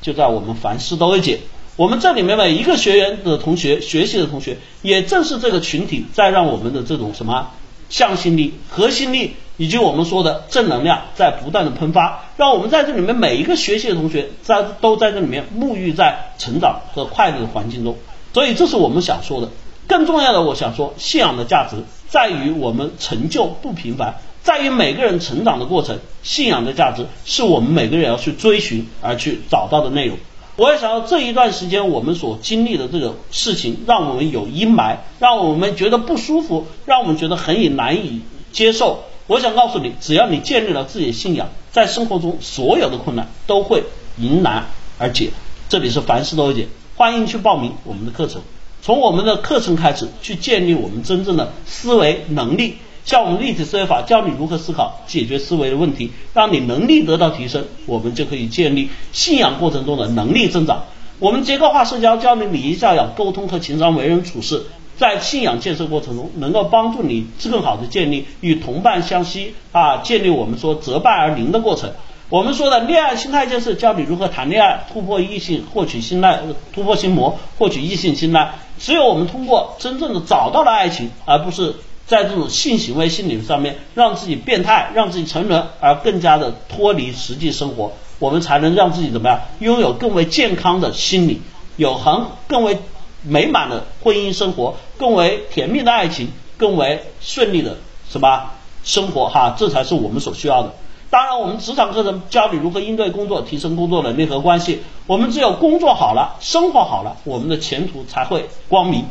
[0.01, 1.41] 就在我们凡事都会解。
[1.77, 7.51] 我们这里面每一个学员的同学、学习的同学，也正是这个群体在让我们的这种什么
[7.89, 17.97] 向心力、核心力，以及我们说的正能量在不断的喷发，让我们在这里面每一个学习的同学在都在这里面沐浴在成长和快乐的环境中。
[18.35, 19.49] 所以这是我们想说的。
[19.89, 21.77] 更重要的，我想说，信仰的价值
[22.09, 24.17] 在于我们成就不平凡。
[24.49, 30.17] 在于每个人成长的过程，信仰的价值是我们每个人要去追寻而去找到的内容。
[30.57, 39.05] 我也想到这一段时间我们所经历的这个事情，让我们有阴霾，让我们觉得不舒服，让我们觉得很以难以接受。
[39.27, 43.85] 我想告诉你，只要你建立了自己的信仰，在生活中所有的困难都会
[44.17, 44.65] 迎难
[44.97, 45.29] 而解。
[45.69, 48.41] 这里是凡事都有解，欢迎去报名我们的课程。
[48.81, 52.79] 从我们的课程开始，去建立我们真正的思维能力。
[53.09, 60.85] 像我们立体思维法教你如何思考、解决思维的问题，让你能力得到提升，我们就可以建立信仰过程中的能力增长。
[61.19, 64.67] 我们结构化社交教你礼仪教养、沟通和情商、为人处事，
[64.99, 71.91] 在信仰建设过程中，能够帮助你更好的建立与同伴相吸啊，建立我们说择伴而灵的过程。
[72.29, 76.41] 我们说的恋爱心态建设，教你如何谈恋爱，突破异性，获取信赖，
[76.75, 78.53] 突破心魔，获取异性信赖。
[78.79, 81.75] 只有我们通过真正的找到了爱情，而不是
[82.09, 91.43] 在这种性行为心理上面让自己变态，让自己沉沦，而更加的脱离实际生活，我们才能让自己怎么样，拥有更为健康的心理，
[91.77, 92.79] 有很更为
[93.23, 97.77] 美满的婚姻生活，更为甜蜜的爱情，更为顺利的
[98.09, 98.53] 什么
[98.83, 100.73] 生活哈，这才是我们所需要的。
[101.11, 104.81] 当然，我们职场课程教你如何应对工作，提升工作能力和关系。
[105.07, 109.05] 我们只有工作好了，生活好了，我们的前途才会光明。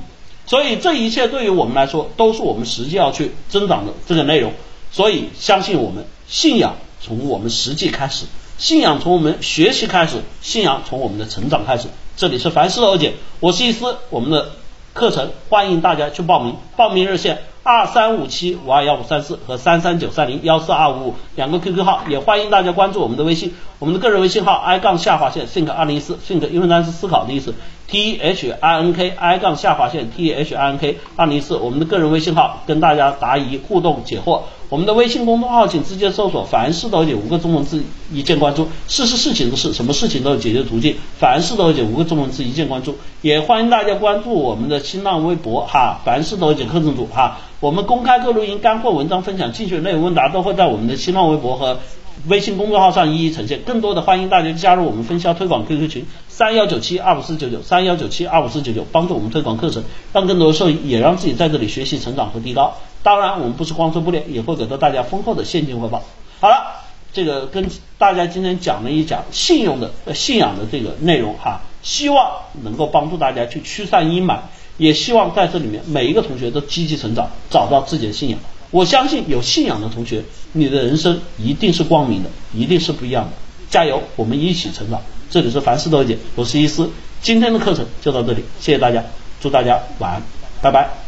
[0.48, 4.54] 所以，这一切对于我们来说，都是我们实际要去增长的这个内容。
[4.92, 8.26] 所以，相信我们，信仰从我们实际开始，
[8.58, 11.90] 信仰从我们学习开始，信仰从我们的成长开始。
[12.16, 14.54] 这里是凡事都解，我是易思，我们的
[14.94, 17.44] 课程欢迎大家去报名，报名热线。
[17.64, 27.54] 二三五七五二幺五三四和三三九三零幺四二五五两个 QQ 号，也欢迎大家关注我们的微信，我们的个人微信号 i 杠下划线 think 二零一四 think 英文单词思考的意思
[27.90, 37.82] t h i n k i 杠下划线 t h i n k 二零一四我们的个人微信号跟大家答疑互动解惑，我们的微信公众号请直接搜索凡事都有五个中文字
[38.12, 47.40] 一键关注，事是事情的事，什么事情都有解决途径，凡事都有解五个中文字一键关注，也欢迎大家关注我们的新浪微博哈，凡事都有解课程组哈。
[47.60, 51.80] 我们公开各录音、干货文章分享、精选内容问答都会在我们的新浪微博和
[52.28, 53.62] 微信公众号上一一呈现。
[53.62, 62.76] 更多的欢迎大家加入我们分销推广 QQ 群三幺九七二五四九九三幺九七二五四九九，帮助我们推广课程，让更多的受益，也让自己在这里学习成长和提高。
[63.02, 66.04] 当然，我们不是光说不练，也会给到大家丰厚的现金回报。
[66.40, 72.32] 好了，这个跟大家今天讲了一讲信用的、信仰的这个内容哈，希望
[72.64, 74.40] 能够帮助大家去驱散阴霾。
[74.78, 78.38] 也希望在这里面每一个同学都积极成长，找到自己的信仰。
[78.72, 83.32] 我相信有信仰的同学，你的人生一定是光明的，一定是不一样的。
[83.70, 85.02] 加油，我们一起成长。
[85.30, 86.90] 这里是凡事都解，我是伊思。
[87.22, 89.04] 今天的课程就到这里，谢谢大家，
[89.42, 90.22] 祝大家晚安，
[90.62, 91.07] 拜拜。